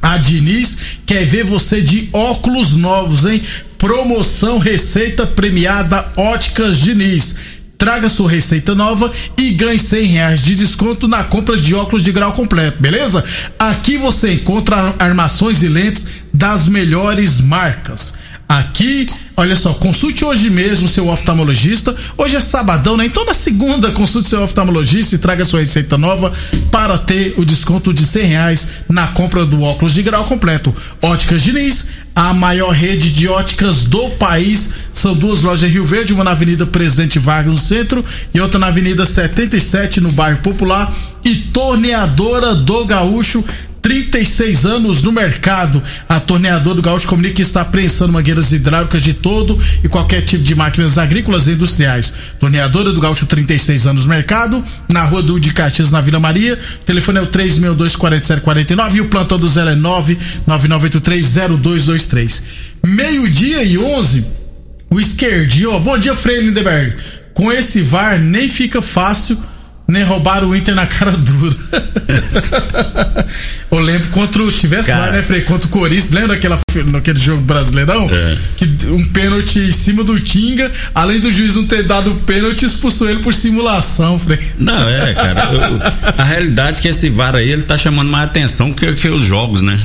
a 0.00 0.18
Diniz 0.18 0.78
quer 1.04 1.26
ver 1.26 1.42
você 1.42 1.80
de 1.80 2.08
óculos 2.12 2.76
novos, 2.76 3.26
hein? 3.26 3.42
Promoção 3.76 4.58
Receita 4.58 5.26
Premiada 5.26 6.12
Óticas 6.16 6.78
Diniz 6.78 7.34
traga 7.78 8.08
sua 8.08 8.28
receita 8.28 8.74
nova 8.74 9.10
e 9.36 9.50
ganhe 9.52 9.78
cem 9.78 10.04
reais 10.04 10.42
de 10.42 10.56
desconto 10.56 11.06
na 11.06 11.22
compra 11.22 11.56
de 11.56 11.74
óculos 11.76 12.02
de 12.02 12.10
grau 12.10 12.32
completo, 12.32 12.82
beleza? 12.82 13.24
Aqui 13.56 13.96
você 13.96 14.32
encontra 14.32 14.96
armações 14.98 15.62
e 15.62 15.68
lentes 15.68 16.06
das 16.38 16.68
melhores 16.68 17.40
marcas. 17.40 18.14
Aqui, 18.48 19.06
olha 19.36 19.54
só, 19.56 19.74
consulte 19.74 20.24
hoje 20.24 20.48
mesmo 20.48 20.88
seu 20.88 21.08
oftalmologista. 21.08 21.94
Hoje 22.16 22.36
é 22.36 22.40
sabadão, 22.40 22.96
né? 22.96 23.04
Então 23.04 23.26
na 23.26 23.34
segunda 23.34 23.90
consulte 23.90 24.28
seu 24.28 24.42
oftalmologista 24.42 25.16
e 25.16 25.18
traga 25.18 25.44
sua 25.44 25.60
receita 25.60 25.98
nova 25.98 26.32
para 26.70 26.96
ter 26.96 27.34
o 27.36 27.44
desconto 27.44 27.92
de 27.92 28.06
cem 28.06 28.24
reais 28.24 28.66
na 28.88 29.08
compra 29.08 29.44
do 29.44 29.62
óculos 29.62 29.92
de 29.92 30.02
grau 30.02 30.24
completo. 30.24 30.74
Óticas 31.02 31.42
Diniz, 31.42 31.86
a 32.14 32.32
maior 32.32 32.70
rede 32.70 33.12
de 33.12 33.28
óticas 33.28 33.84
do 33.84 34.10
país. 34.10 34.70
São 34.92 35.14
duas 35.14 35.42
lojas 35.42 35.68
em 35.68 35.72
Rio 35.72 35.84
Verde, 35.84 36.14
uma 36.14 36.24
na 36.24 36.30
Avenida 36.30 36.64
Presidente 36.64 37.18
Vargas 37.18 37.52
no 37.52 37.58
centro 37.58 38.04
e 38.32 38.40
outra 38.40 38.58
na 38.58 38.68
Avenida 38.68 39.04
77 39.04 40.00
no 40.00 40.12
bairro 40.12 40.38
Popular. 40.38 40.92
E 41.24 41.34
Torneadora 41.34 42.54
do 42.54 42.86
Gaúcho 42.86 43.44
36 43.82 44.66
anos 44.66 45.02
no 45.02 45.12
mercado. 45.12 45.82
A 46.08 46.18
torneadora 46.20 46.76
do 46.76 46.82
Gaúcho 46.82 47.06
comunica 47.06 47.36
que 47.36 47.42
está 47.42 47.64
prensando 47.64 48.12
mangueiras 48.12 48.50
hidráulicas 48.52 49.02
de 49.02 49.14
todo 49.14 49.58
e 49.82 49.88
qualquer 49.88 50.22
tipo 50.22 50.44
de 50.44 50.54
máquinas 50.54 50.98
agrícolas 50.98 51.46
e 51.46 51.52
industriais. 51.52 52.12
Torneadora 52.38 52.92
do 52.92 53.00
Gaúcho, 53.00 53.24
36 53.26 53.86
anos 53.86 54.04
no 54.04 54.10
mercado, 54.10 54.62
na 54.90 55.04
rua 55.04 55.22
do 55.22 55.38
de 55.38 55.52
Caxias, 55.52 55.90
na 55.90 56.00
Vila 56.00 56.20
Maria. 56.20 56.54
O 56.54 56.84
telefone 56.84 57.18
é 57.18 57.22
o 57.22 57.26
362-4749 57.28 58.94
e 58.94 59.00
o 59.00 59.08
plantão 59.08 59.38
do 59.38 59.48
Zé 59.48 59.72
é 59.72 59.76
999830223. 59.76 62.42
Meio-dia 62.84 63.62
e 63.62 63.78
11, 63.78 64.24
o 64.90 65.00
esquerdinho. 65.00 65.78
Bom 65.80 65.96
dia, 65.98 66.14
Frei 66.14 66.40
Lindeberg. 66.40 66.94
Com 67.34 67.52
esse 67.52 67.82
VAR 67.82 68.18
nem 68.18 68.48
fica 68.48 68.82
fácil 68.82 69.38
nem 69.90 70.02
roubaram 70.02 70.50
o 70.50 70.56
Inter 70.56 70.74
na 70.74 70.86
cara 70.86 71.12
dura. 71.12 71.56
Eu 73.70 73.78
lembro 73.80 74.08
contra 74.08 74.42
o. 74.42 74.50
Tivesse 74.50 74.90
lá, 74.90 75.10
né, 75.10 75.22
Frei? 75.22 75.42
Contra 75.42 75.66
o 75.66 75.70
Corinthians, 75.70 76.10
lembra 76.10 76.36
aquela, 76.36 76.58
naquele 76.90 77.18
jogo 77.18 77.42
brasileirão? 77.42 78.08
É. 78.10 78.36
Que 78.56 78.86
um 78.86 79.04
pênalti 79.08 79.58
em 79.58 79.72
cima 79.72 80.02
do 80.02 80.18
Tinga, 80.18 80.70
além 80.94 81.20
do 81.20 81.30
juiz 81.30 81.54
não 81.54 81.64
ter 81.66 81.84
dado 81.84 82.10
o 82.10 82.14
pênalti, 82.20 82.64
expulsou 82.64 83.08
ele 83.08 83.20
por 83.20 83.32
simulação, 83.32 84.18
Frei. 84.18 84.38
Não, 84.58 84.88
é, 84.88 85.14
cara. 85.14 85.50
Eu, 85.52 85.80
a 86.18 86.24
realidade 86.24 86.78
é 86.78 86.82
que 86.82 86.88
esse 86.88 87.08
VAR 87.08 87.36
aí, 87.36 87.50
ele 87.50 87.62
tá 87.62 87.76
chamando 87.76 88.10
mais 88.10 88.24
atenção 88.24 88.72
que, 88.72 88.92
que 88.94 89.08
os 89.08 89.22
jogos, 89.22 89.62
né? 89.62 89.78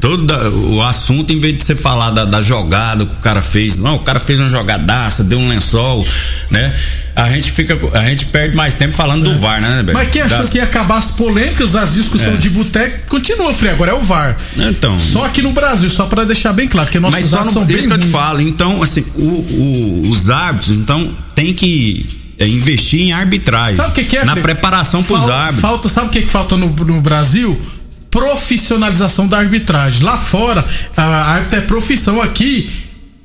Todo 0.00 0.26
o 0.72 0.82
assunto, 0.82 1.32
em 1.32 1.38
vez 1.38 1.58
de 1.58 1.64
você 1.64 1.76
falar 1.76 2.10
da, 2.10 2.24
da, 2.24 2.40
jogada 2.40 3.04
que 3.04 3.12
o 3.12 3.18
cara 3.18 3.42
fez, 3.42 3.76
não, 3.76 3.96
o 3.96 3.98
cara 4.00 4.18
fez 4.18 4.40
uma 4.40 4.48
jogadaça, 4.48 5.22
deu 5.22 5.38
um 5.38 5.48
lençol, 5.48 6.04
né? 6.50 6.74
A 7.14 7.28
gente 7.28 7.52
fica, 7.52 7.78
a 7.92 8.04
gente 8.04 8.24
perde 8.26 8.56
mais 8.56 8.74
tempo 8.74 8.94
falando 8.94 9.28
é. 9.28 9.32
do 9.32 9.38
VAR, 9.38 9.60
né, 9.60 9.82
Beto? 9.82 9.98
Mas 9.98 10.08
quem 10.10 10.22
achou 10.22 10.38
das... 10.38 10.50
que 10.50 10.58
ia 10.58 10.64
acabar 10.64 10.96
as 10.96 11.10
polêmicas, 11.10 11.76
as 11.76 11.94
discussões 11.94 12.36
é. 12.36 12.38
de 12.38 12.48
boteco, 12.48 13.08
continua, 13.08 13.52
Frei, 13.52 13.72
agora 13.72 13.92
é 13.92 13.94
o 13.94 14.00
VAR. 14.00 14.36
Então. 14.56 14.98
Só 14.98 15.26
aqui 15.26 15.42
no 15.42 15.52
Brasil, 15.52 15.90
só 15.90 16.06
para 16.06 16.24
deixar 16.24 16.52
bem 16.52 16.66
claro, 16.66 16.88
que 16.88 16.98
nossos 16.98 17.30
mas 17.30 17.52
são 17.52 17.64
bem 17.64 17.76
isso 17.76 17.86
que 17.86 17.92
eu 17.92 17.98
te 17.98 18.06
falo, 18.06 18.40
então, 18.40 18.82
assim, 18.82 19.04
o, 19.14 19.22
o, 19.22 20.08
os 20.10 20.30
árbitros, 20.30 20.76
então, 20.76 21.14
tem 21.34 21.52
que 21.52 22.06
é 22.38 22.48
investir 22.48 23.02
em 23.02 23.12
arbitragem. 23.12 23.76
Sabe 23.76 23.90
o 23.90 23.92
que, 23.92 24.04
que 24.04 24.16
é? 24.16 24.24
Na 24.24 24.34
preparação 24.34 25.02
para 25.02 25.14
os 25.14 25.28
árbitros. 25.28 25.60
Falta, 25.60 25.88
sabe 25.90 26.06
o 26.06 26.10
que, 26.10 26.22
que 26.22 26.30
falta 26.30 26.56
no, 26.56 26.68
no 26.70 27.00
Brasil? 27.02 27.60
Profissionalização 28.10 29.26
da 29.26 29.38
arbitragem. 29.38 30.02
Lá 30.02 30.18
fora, 30.18 30.64
a 30.96 31.02
árbitro 31.32 31.58
é 31.58 31.62
profissão. 31.62 32.20
Aqui, 32.20 32.68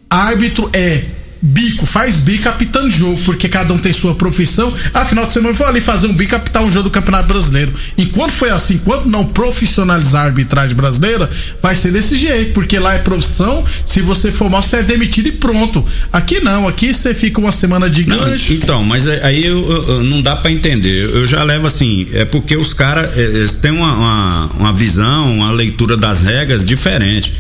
árbitro 0.10 0.70
é 0.74 1.04
bico, 1.46 1.86
faz 1.86 2.18
bico 2.18 2.50
apitando 2.50 2.90
jogo, 2.90 3.22
porque 3.24 3.48
cada 3.48 3.72
um 3.72 3.78
tem 3.78 3.94
sua 3.94 4.16
profissão. 4.16 4.74
Afinal 4.94 5.28
de 5.28 5.34
semana, 5.34 5.52
eu 5.54 5.58
vou 5.58 5.68
ali 5.68 5.80
fazer 5.80 6.08
um 6.08 6.14
bico 6.14 6.36
apitar 6.36 6.64
um 6.64 6.72
jogo 6.72 6.86
do 6.86 6.92
Campeonato 6.92 7.28
Brasileiro. 7.28 7.72
Enquanto 7.98 8.32
foi 8.32 8.50
assim, 8.50 8.76
enquanto 8.76 9.06
não 9.06 9.26
profissionalizar 9.26 10.24
a 10.24 10.26
arbitragem 10.26 10.76
brasileira, 10.76 11.30
vai 11.62 11.76
ser 11.76 11.92
desse 11.92 12.18
jeito, 12.18 12.54
porque 12.54 12.80
lá 12.80 12.96
é 12.96 13.00
profissão, 13.00 13.64
se 13.86 14.02
você 14.02 14.32
for 14.32 14.50
mal, 14.50 14.64
você 14.64 14.78
é 14.78 14.84
demitido 14.84 15.28
e 15.28 15.32
pronto. 15.34 15.86
Aqui 16.12 16.40
não, 16.40 16.68
aqui 16.68 16.92
você 16.94 17.14
fica 17.14 17.40
uma 17.40 17.52
semana 17.52 17.90
de 17.90 18.04
gancho. 18.04 18.52
Não, 18.52 18.58
então, 18.58 18.84
mas 18.84 19.08
aí 19.08 19.46
eu, 19.46 19.70
eu, 19.88 20.04
não 20.04 20.22
dá 20.22 20.36
para 20.36 20.52
entender. 20.52 21.10
Eu 21.12 21.28
já 21.28 21.44
levo 21.44 21.68
assim, 21.68 22.08
é 22.14 22.26
porque 22.26 22.58
os 22.58 22.74
caras 22.74 23.12
é, 23.16 23.46
têm 23.62 23.72
uma, 23.72 23.94
uma, 23.94 24.46
uma 24.58 24.74
visão, 24.74 25.32
uma 25.32 25.52
leitura 25.52 25.96
das 25.96 26.22
regras 26.22 26.66
diferente 26.66 27.34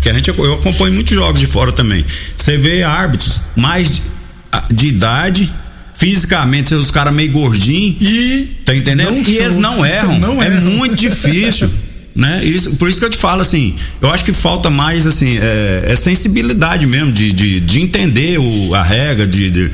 que 0.00 0.08
a 0.08 0.12
gente 0.12 0.28
eu 0.28 0.54
acompanho 0.54 0.94
muitos 0.94 1.14
jogos 1.14 1.40
de 1.40 1.46
fora 1.46 1.72
também. 1.72 2.04
Você 2.36 2.56
vê 2.56 2.82
árbitros 2.82 3.40
mais 3.56 3.90
de, 3.90 4.02
de 4.70 4.86
idade, 4.86 5.52
fisicamente 5.94 6.74
os 6.74 6.90
caras 6.90 7.12
meio 7.12 7.32
gordinhos 7.32 7.96
e 8.00 8.48
tá 8.64 8.74
entendendo? 8.74 9.16
E 9.28 9.38
eles 9.38 9.56
não 9.56 9.84
erram. 9.84 10.18
Não 10.20 10.42
é 10.42 10.50
muito 10.60 10.94
difícil. 10.94 11.70
né? 12.14 12.44
Isso, 12.44 12.74
por 12.76 12.88
isso 12.88 12.98
que 12.98 13.04
eu 13.04 13.10
te 13.10 13.16
falo 13.16 13.40
assim, 13.40 13.76
eu 14.02 14.10
acho 14.10 14.24
que 14.24 14.32
falta 14.32 14.68
mais 14.68 15.06
assim, 15.06 15.38
é, 15.38 15.84
é 15.86 15.94
sensibilidade 15.94 16.84
mesmo 16.84 17.12
de, 17.12 17.32
de, 17.32 17.60
de 17.60 17.80
entender 17.80 18.40
o, 18.40 18.74
a 18.74 18.82
regra, 18.82 19.24
de, 19.24 19.48
de, 19.48 19.70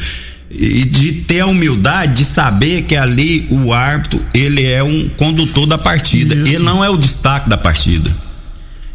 e 0.51 0.85
de 0.85 1.13
ter 1.13 1.41
a 1.41 1.47
humildade 1.47 2.19
de 2.19 2.25
saber 2.27 2.83
que 2.83 2.95
ali 2.95 3.47
o 3.51 3.73
árbitro 3.73 4.21
ele 4.35 4.63
é 4.63 4.83
um 4.83 5.09
condutor 5.17 5.67
da 5.67 5.79
partida, 5.79 6.35
isso. 6.35 6.47
ele 6.47 6.59
não 6.59 6.85
é 6.85 6.91
o 6.91 6.99
destaque 6.99 7.49
da 7.49 7.57
partida. 7.57 8.15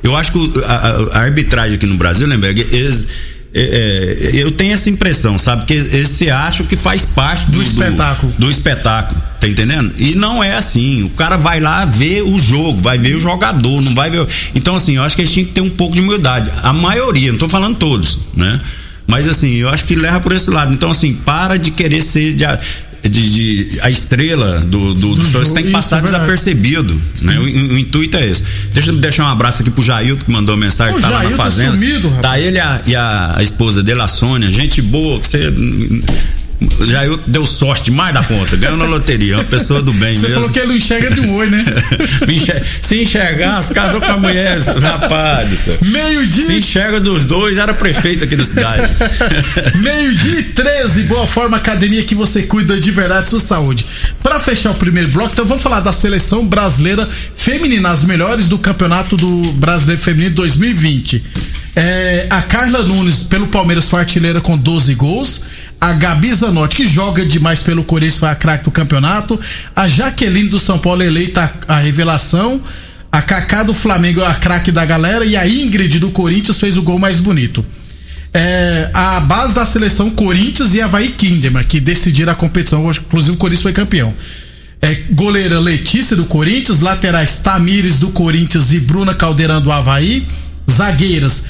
Eu 0.10 0.16
acho 0.16 0.32
que 0.32 0.64
a, 0.66 1.18
a 1.18 1.20
arbitragem 1.20 1.76
aqui 1.76 1.86
no 1.86 1.96
Brasil, 1.96 2.28
Lemberg, 2.28 2.60
eles, 2.72 3.08
é, 3.54 4.32
é, 4.34 4.44
eu 4.44 4.52
tenho 4.52 4.74
essa 4.74 4.90
impressão, 4.90 5.38
sabe? 5.38 5.66
Que 5.66 5.74
eles 5.74 6.10
se 6.10 6.30
acham 6.32 6.66
que 6.66 6.76
faz 6.76 7.06
parte 7.06 7.46
do, 7.46 7.54
do 7.54 7.62
espetáculo. 7.62 8.32
Do, 8.34 8.46
do, 8.46 8.52
espetáculo, 8.52 9.22
tá 9.40 9.48
entendendo? 9.48 9.94
E 10.00 10.16
não 10.16 10.44
é 10.44 10.56
assim. 10.56 11.04
O 11.04 11.10
cara 11.12 11.38
vai 11.38 11.60
lá 11.60 11.86
ver 11.86 12.24
o 12.24 12.40
jogo, 12.40 12.82
vai 12.82 12.98
ver 12.98 13.16
o 13.16 13.22
jogador, 13.22 13.82
não 13.82 13.94
vai 13.94 14.10
ver. 14.10 14.28
Então, 14.56 14.76
assim, 14.76 14.96
eu 14.96 15.04
acho 15.04 15.16
que 15.16 15.22
eles 15.22 15.32
tinham 15.32 15.48
que 15.48 15.54
ter 15.54 15.62
um 15.62 15.70
pouco 15.70 15.96
de 15.96 16.02
humildade. 16.02 16.52
A 16.64 16.74
maioria, 16.74 17.32
não 17.32 17.40
tô 17.40 17.48
falando 17.48 17.78
todos, 17.78 18.18
né? 18.36 18.60
Mas 19.08 19.28
assim, 19.28 19.56
eu 19.56 19.70
acho 19.70 19.86
que 19.86 19.96
leva 19.96 20.20
por 20.20 20.32
esse 20.32 20.50
lado. 20.50 20.74
Então, 20.74 20.92
assim, 20.92 21.14
para 21.14 21.58
de 21.58 21.72
querer 21.72 22.02
ser. 22.02 22.34
De, 22.34 22.46
de, 23.04 23.70
de, 23.70 23.80
a 23.82 23.90
estrela 23.90 24.60
do, 24.60 24.94
do, 24.94 25.16
do, 25.16 25.26
show, 25.26 25.44
tem 25.54 25.66
que 25.66 25.72
passar 25.72 26.00
é 26.00 26.02
desapercebido. 26.02 27.00
Né? 27.22 27.40
O, 27.40 27.44
o, 27.44 27.78
intuito 27.78 28.18
é 28.18 28.26
esse. 28.26 28.44
Deixa 28.74 28.92
eu 28.92 28.98
deixar 28.98 29.26
um 29.26 29.30
abraço 29.30 29.62
aqui 29.62 29.72
pro 29.72 29.84
Jailton 29.84 30.26
que 30.26 30.32
mandou 30.32 30.58
mensagem, 30.58 30.98
o 30.98 31.02
tá 31.02 31.10
lá 31.10 31.24
na 31.24 31.32
fazenda. 31.32 31.72
Tá, 31.72 31.74
sumido, 31.74 32.14
tá 32.22 32.40
ele 32.40 32.60
a, 32.60 32.82
e 32.86 32.96
a, 32.96 33.38
a, 33.38 33.44
esposa 33.44 33.82
dele, 33.82 34.02
a 34.02 34.08
Sônia, 34.08 34.52
gente 34.52 34.82
boa, 34.82 35.20
que 35.20 35.28
você 35.28 35.54
já 36.82 37.06
eu 37.06 37.18
deu 37.26 37.46
sorte 37.46 37.86
demais 37.86 38.14
da 38.14 38.24
conta, 38.24 38.58
ganhou 38.58 38.78
na 38.78 38.86
loteria, 38.86 39.36
uma 39.36 39.46
pessoa 39.46 39.82
do 39.82 39.94
bem 39.94 40.14
Você 40.14 40.28
mesmo. 40.28 40.42
falou 40.42 40.50
que 40.50 40.60
ele 40.60 40.78
enxerga 40.78 41.12
de 41.12 41.22
um 41.22 41.34
oi, 41.36 41.50
né? 41.50 41.64
Se 42.82 43.02
enxergasse, 43.02 43.74
casou 43.74 44.02
com 44.02 44.12
a 44.12 44.18
mulher, 44.18 44.60
rapaz. 44.60 45.70
Meio-dia. 45.82 46.44
Se 46.44 46.54
enxerga 46.54 47.00
dos 47.00 47.24
dois, 47.24 47.58
era 47.58 47.74
prefeito 47.74 48.26
aqui 48.26 48.36
da 48.36 48.44
cidade. 48.44 48.90
Meio-dia 49.80 50.40
e 50.40 50.44
13, 50.44 51.04
Boa 51.04 51.26
Forma 51.26 51.56
Academia 51.56 52.04
que 52.04 52.16
você 52.16 52.44
cuida 52.44 52.80
de 52.80 52.92
verdade 52.92 53.30
sua 53.30 53.40
saúde. 53.40 53.86
Para 54.22 54.40
fechar 54.40 54.72
o 54.72 54.76
primeiro 54.76 55.10
bloco, 55.12 55.32
então 55.32 55.46
vamos 55.46 55.64
falar 55.64 55.80
da 55.80 55.94
seleção 55.94 56.46
brasileira 56.46 57.08
feminina, 57.36 57.90
as 57.90 58.04
melhores 58.04 58.50
do 58.50 58.58
campeonato 58.58 59.16
do 59.16 59.54
brasileiro 59.54 60.02
feminino 60.02 60.36
2020. 60.36 61.24
É, 61.82 62.28
a 62.30 62.42
Carla 62.42 62.84
Nunes, 62.84 63.24
pelo 63.24 63.48
Palmeiras, 63.48 63.88
foi 63.88 64.02
artilheira 64.02 64.42
com 64.42 64.58
12 64.58 64.94
gols 64.96 65.42
a 65.80 65.94
Gabi 65.94 66.34
Zanotti, 66.34 66.76
que 66.76 66.86
joga 66.86 67.26
demais 67.26 67.62
pelo 67.62 67.84
Corinthians, 67.84 68.18
foi 68.18 68.30
a 68.30 68.36
craque 68.36 68.66
do 68.66 68.72
campeonato, 68.72 69.40
a 69.74 69.88
Jaqueline 69.88 70.50
do 70.50 70.60
São 70.60 70.78
Paulo 70.78 71.02
eleita 71.02 71.54
a, 71.68 71.78
revelação, 71.78 72.62
a 73.10 73.22
Cacá 73.22 73.64
do 73.64 73.74
Flamengo 73.74 74.22
a 74.24 74.36
craque 74.36 74.72
da 74.72 74.84
galera 74.84 75.26
e 75.26 75.38
a 75.38 75.48
Ingrid 75.48 76.00
do 76.00 76.12
Corinthians 76.12 76.60
fez 76.60 76.76
o 76.76 76.82
gol 76.82 77.00
mais 77.00 77.20
bonito. 77.22 77.66
É, 78.34 78.92
a 78.94 79.22
base 79.22 79.56
da 79.56 79.66
seleção 79.66 80.10
Corinthians 80.10 80.74
e 80.74 80.82
Havaí 80.82 81.10
Kinderman, 81.10 81.64
que 81.64 81.80
decidiram 81.80 82.34
a 82.34 82.36
competição. 82.36 82.92
Inclusive 82.92 83.36
o 83.36 83.38
Corinthians 83.38 83.64
foi 83.64 83.74
campeão. 83.74 84.14
É, 84.82 84.96
goleira 85.12 85.60
Letícia 85.60 86.16
do 86.16 86.26
Corinthians, 86.26 86.80
laterais 86.80 87.38
Tamires 87.38 88.00
do 88.00 88.10
Corinthians 88.10 88.72
e 88.72 88.80
Bruna 88.80 89.16
Caldeirão 89.16 89.62
do 89.62 89.72
Havaí, 89.72 90.28
zagueiras. 90.70 91.44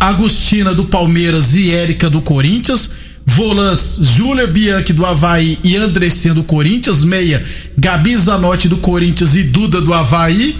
Agostina 0.00 0.74
do 0.74 0.84
Palmeiras 0.84 1.54
e 1.54 1.70
Érica 1.70 2.08
do 2.08 2.20
Corinthians, 2.20 2.90
volantes 3.26 3.98
Júlia 4.00 4.46
Bianchi 4.46 4.92
do 4.92 5.04
Havaí 5.04 5.58
e 5.62 5.76
Andressinha 5.76 6.34
do 6.34 6.42
Corinthians, 6.42 7.04
meia 7.04 7.42
Gabi 7.76 8.16
Zanotti 8.16 8.68
do 8.68 8.78
Corinthians 8.78 9.34
e 9.34 9.44
Duda 9.44 9.80
do 9.80 9.94
Havaí, 9.94 10.56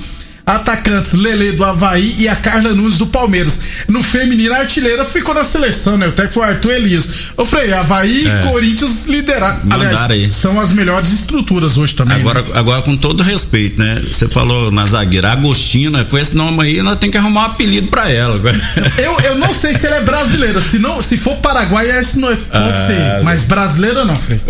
atacantes 0.56 1.12
Lele 1.12 1.52
do 1.52 1.64
Havaí 1.64 2.14
e 2.18 2.28
a 2.28 2.36
Carla 2.36 2.72
Nunes 2.72 2.98
do 2.98 3.06
Palmeiras. 3.06 3.60
No 3.88 4.02
feminino, 4.02 4.54
a 4.54 4.58
artilheira 4.58 5.04
ficou 5.04 5.34
na 5.34 5.44
seleção, 5.44 5.96
né? 5.96 6.08
O 6.08 6.12
técnico 6.12 6.34
foi 6.34 6.42
o 6.42 6.46
Arthur 6.46 6.72
Elias. 6.72 7.08
Eu 7.36 7.46
falei, 7.46 7.72
Havaí 7.72 8.26
é. 8.26 8.40
e 8.40 8.46
Corinthians 8.48 9.06
lideraram. 9.06 9.60
Aliás, 9.70 10.10
aí. 10.10 10.32
são 10.32 10.60
as 10.60 10.72
melhores 10.72 11.12
estruturas 11.12 11.76
hoje 11.76 11.94
também. 11.94 12.20
Agora, 12.20 12.42
né? 12.42 12.48
agora 12.54 12.82
com 12.82 12.96
todo 12.96 13.22
respeito, 13.22 13.78
né? 13.78 14.02
Você 14.02 14.28
falou 14.28 14.70
na 14.70 14.86
zagueira, 14.86 15.32
Agostina, 15.32 16.04
com 16.04 16.18
esse 16.18 16.36
nome 16.36 16.62
aí, 16.62 16.82
nós 16.82 16.98
temos 16.98 17.12
que 17.12 17.18
arrumar 17.18 17.42
um 17.42 17.46
apelido 17.46 17.88
pra 17.88 18.10
ela. 18.10 18.40
eu, 18.98 19.18
eu 19.20 19.34
não 19.36 19.52
sei 19.52 19.74
se 19.74 19.86
ela 19.86 19.96
é 19.96 20.02
brasileira. 20.02 20.60
Se, 20.60 20.78
não, 20.78 21.00
se 21.00 21.16
for 21.16 21.36
Paraguai, 21.36 21.90
esse 21.98 22.18
não 22.18 22.30
é, 22.30 22.36
pode 22.36 22.72
ah, 22.72 22.86
ser. 22.86 23.24
Mas 23.24 23.44
brasileira 23.44 24.04
não, 24.04 24.14
Frei. 24.14 24.40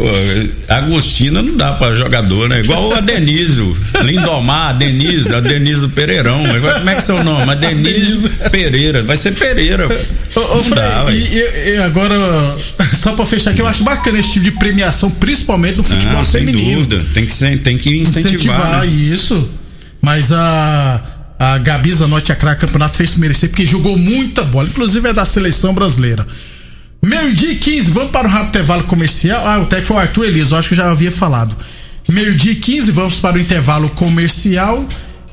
Agostina 0.69 1.43
não 1.43 1.57
dá 1.57 1.73
pra 1.73 1.95
jogador, 1.95 2.49
né? 2.49 2.61
Igual 2.61 2.95
a 2.95 3.01
Denise, 3.01 3.73
Lindomar, 4.03 4.77
Denise, 4.77 5.35
a 5.35 5.41
Denise 5.41 5.89
Pereirão. 5.91 6.39
Como 6.39 6.91
é 6.91 6.93
que 6.95 6.99
é 6.99 7.01
seu 7.01 7.23
nome? 7.23 7.51
A 7.51 7.55
Denise 7.55 8.29
Pereira. 8.51 9.03
Vai 9.03 9.17
ser 9.17 9.35
Pereira. 9.35 9.87
Ô, 10.35 10.59
ô 10.59 10.65
Frei, 10.65 10.75
dá, 10.75 11.07
e, 11.13 11.71
e, 11.73 11.77
agora, 11.79 12.17
só 13.01 13.13
pra 13.13 13.27
fechar 13.27 13.51
aqui, 13.51 13.61
eu 13.61 13.67
acho 13.67 13.83
bacana 13.85 14.19
esse 14.19 14.33
tipo 14.33 14.45
de 14.45 14.53
premiação, 14.53 15.11
principalmente 15.11 15.77
no 15.77 15.85
futebol 15.85 16.21
ah, 16.21 16.25
feminino. 16.25 16.65
Sem 16.65 16.75
dúvida. 16.75 17.05
Tem 17.13 17.27
que, 17.27 17.59
tem 17.59 17.79
que 17.79 17.97
incentivar. 17.97 18.35
Incentivar, 18.35 18.81
né? 18.81 18.87
isso. 18.87 19.49
Mas 20.01 20.33
a. 20.33 21.17
A 21.41 21.57
Gabi 21.57 21.91
Zanotti, 21.91 22.33
a 22.33 22.37
craque 22.37 22.61
campeonato, 22.61 22.99
fez 22.99 23.15
merecer, 23.15 23.49
porque 23.49 23.65
jogou 23.65 23.97
muita 23.97 24.45
bola, 24.45 24.69
inclusive 24.69 25.09
é 25.09 25.13
da 25.15 25.25
seleção 25.25 25.73
brasileira. 25.73 26.27
Meio-dia 27.03 27.53
e 27.53 27.57
15, 27.57 27.91
vamos 27.93 28.11
para 28.11 28.29
o 28.29 28.31
rápido 28.31 28.49
intervalo 28.51 28.85
comercial. 28.85 29.41
Ah, 29.47 29.59
o 29.59 29.65
técnico 29.65 29.87
foi 29.87 29.97
o 29.97 30.01
Arthur 30.01 30.25
Elias, 30.27 30.51
eu 30.51 30.59
acho 30.59 30.69
que 30.69 30.75
já 30.75 30.91
havia 30.91 31.11
falado. 31.11 31.57
Meio-dia 32.11 32.53
e 32.53 32.57
15, 32.57 32.93
vamos 32.93 33.15
para 33.15 33.39
o 33.39 33.41
intervalo 33.41 33.89
comercial. 33.91 34.87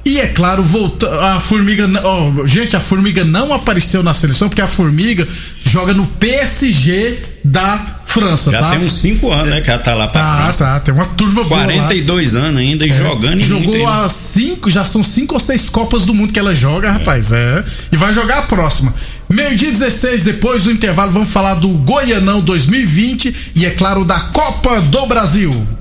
E 0.07 0.21
é 0.21 0.27
claro, 0.27 0.63
volta, 0.63 1.13
a 1.19 1.41
formiga. 1.41 1.85
Oh, 2.05 2.47
gente, 2.47 2.77
a 2.77 2.79
formiga 2.79 3.25
não 3.25 3.51
apareceu 3.51 4.01
na 4.01 4.13
seleção 4.13 4.47
porque 4.47 4.61
a 4.61 4.67
formiga 4.67 5.27
joga 5.65 5.93
no 5.93 6.07
PSG 6.07 7.17
da 7.43 7.97
França, 8.05 8.49
já 8.49 8.59
tá? 8.59 8.69
tem 8.69 8.79
uns 8.79 8.93
5 9.01 9.29
anos, 9.33 9.49
né, 9.49 9.59
que 9.59 9.69
ela 9.69 9.79
tá 9.79 9.93
lá 9.93 10.07
pra 10.07 10.21
tá, 10.21 10.37
França. 10.37 10.63
Tá, 10.63 10.79
tem 10.79 10.93
uma 10.93 11.05
turma 11.05 11.43
42 11.43 12.31
boa 12.31 12.45
anos 12.45 12.61
ainda 12.61 12.85
e 12.85 12.89
é, 12.89 12.93
jogando 12.93 13.41
Jogou 13.41 13.85
as 13.85 14.13
cinco, 14.13 14.69
já 14.69 14.85
são 14.85 15.03
cinco 15.03 15.33
ou 15.33 15.41
seis 15.41 15.67
Copas 15.67 16.05
do 16.05 16.13
Mundo 16.13 16.31
que 16.31 16.39
ela 16.39 16.53
joga, 16.53 16.87
é. 16.87 16.91
rapaz, 16.91 17.33
é. 17.33 17.65
E 17.91 17.97
vai 17.97 18.13
jogar 18.13 18.39
a 18.39 18.43
próxima. 18.43 18.93
Meio-dia 19.29 19.71
16, 19.71 20.23
depois 20.23 20.63
do 20.63 20.71
intervalo, 20.71 21.11
vamos 21.11 21.29
falar 21.29 21.55
do 21.55 21.67
Goianão 21.67 22.39
2020 22.39 23.51
e, 23.53 23.65
é 23.65 23.71
claro, 23.71 24.05
da 24.05 24.21
Copa 24.21 24.79
do 24.79 25.05
Brasil. 25.05 25.76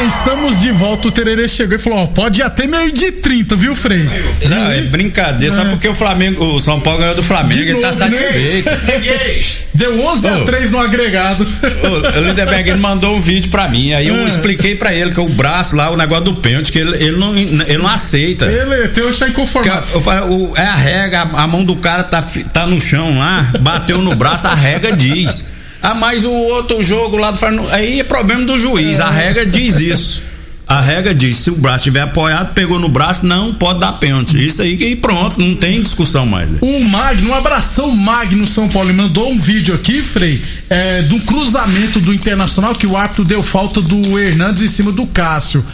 Estamos 0.00 0.60
de 0.60 0.70
volta. 0.70 1.08
O 1.08 1.10
Tererê 1.10 1.48
chegou 1.48 1.76
e 1.76 1.78
falou: 1.78 2.00
ó, 2.00 2.06
pode 2.06 2.40
ir 2.40 2.42
até 2.42 2.66
meio 2.66 2.92
de 2.92 3.12
30, 3.12 3.56
viu, 3.56 3.74
Frei? 3.74 4.08
Não, 4.48 4.70
é 4.70 4.82
brincadeira. 4.82 5.54
É. 5.54 5.56
Sabe 5.56 5.70
porque 5.70 5.88
o 5.88 5.94
Flamengo, 5.94 6.44
o 6.44 6.60
São 6.60 6.80
Paulo 6.80 7.00
ganhou 7.00 7.14
do 7.14 7.22
Flamengo, 7.22 7.60
ele 7.60 7.80
tá 7.80 7.88
né? 7.88 7.92
satisfeito. 7.92 8.70
Né? 8.82 9.42
Deu 9.74 10.00
11 10.06 10.26
oh. 10.26 10.42
a 10.42 10.44
3 10.44 10.70
no 10.70 10.78
agregado. 10.78 11.44
O 11.44 12.20
Lindeberg 12.20 12.70
ele 12.70 12.80
mandou 12.80 13.16
um 13.16 13.20
vídeo 13.20 13.50
pra 13.50 13.68
mim. 13.68 13.92
Aí 13.92 14.08
eu 14.08 14.16
é. 14.16 14.28
expliquei 14.28 14.74
pra 14.74 14.94
ele 14.94 15.12
que 15.12 15.20
o 15.20 15.28
braço 15.28 15.74
lá, 15.74 15.90
o 15.90 15.96
negócio 15.96 16.24
do 16.24 16.34
pênalti, 16.34 16.70
que 16.70 16.78
ele, 16.78 16.96
ele, 16.96 17.16
não, 17.16 17.36
ele 17.36 17.78
não 17.78 17.88
aceita. 17.88 18.46
Ele 18.46 18.84
até 18.84 19.02
hoje 19.02 19.18
tá 19.18 19.28
inconformado. 19.28 19.86
o, 20.28 20.56
é 20.56 20.64
a 20.64 20.74
rega, 20.74 21.22
a, 21.22 21.42
a 21.42 21.46
mão 21.46 21.64
do 21.64 21.76
cara 21.76 22.04
tá, 22.04 22.22
tá 22.52 22.66
no 22.66 22.80
chão 22.80 23.18
lá, 23.18 23.52
bateu 23.60 24.00
no 24.02 24.14
braço, 24.14 24.46
a 24.46 24.54
rega 24.54 24.94
diz. 24.94 25.51
Ah, 25.82 25.94
mas 25.94 26.24
o 26.24 26.30
outro 26.30 26.80
jogo 26.82 27.16
lá 27.16 27.32
do 27.32 27.38
Aí 27.72 27.98
é 27.98 28.04
problema 28.04 28.44
do 28.44 28.56
juiz. 28.56 29.00
A 29.00 29.10
regra 29.10 29.44
diz 29.44 29.80
isso. 29.80 30.22
A 30.66 30.80
regra 30.80 31.14
diz: 31.14 31.38
se 31.38 31.50
o 31.50 31.56
braço 31.56 31.78
estiver 31.78 32.02
apoiado, 32.02 32.54
pegou 32.54 32.78
no 32.78 32.88
braço, 32.88 33.26
não 33.26 33.52
pode 33.52 33.80
dar 33.80 33.92
pênalti. 33.94 34.42
Isso 34.42 34.62
aí 34.62 34.76
que 34.76 34.94
pronto, 34.94 35.40
não 35.40 35.56
tem 35.56 35.82
discussão 35.82 36.24
mais. 36.24 36.48
O 36.60 36.80
Magno, 36.88 37.30
um 37.30 37.34
abração 37.34 37.90
Magno 37.90 38.46
São 38.46 38.68
Paulo, 38.68 38.94
mandou 38.94 39.30
um 39.30 39.38
vídeo 39.38 39.74
aqui, 39.74 40.00
Frei, 40.00 40.40
é, 40.70 41.02
do 41.02 41.18
cruzamento 41.20 42.00
do 42.00 42.14
Internacional 42.14 42.74
que 42.74 42.86
o 42.86 42.96
árbitro 42.96 43.24
deu 43.24 43.42
falta 43.42 43.80
do 43.80 44.18
Hernandes 44.18 44.62
em 44.62 44.68
cima 44.68 44.92
do 44.92 45.04
Cássio. 45.06 45.64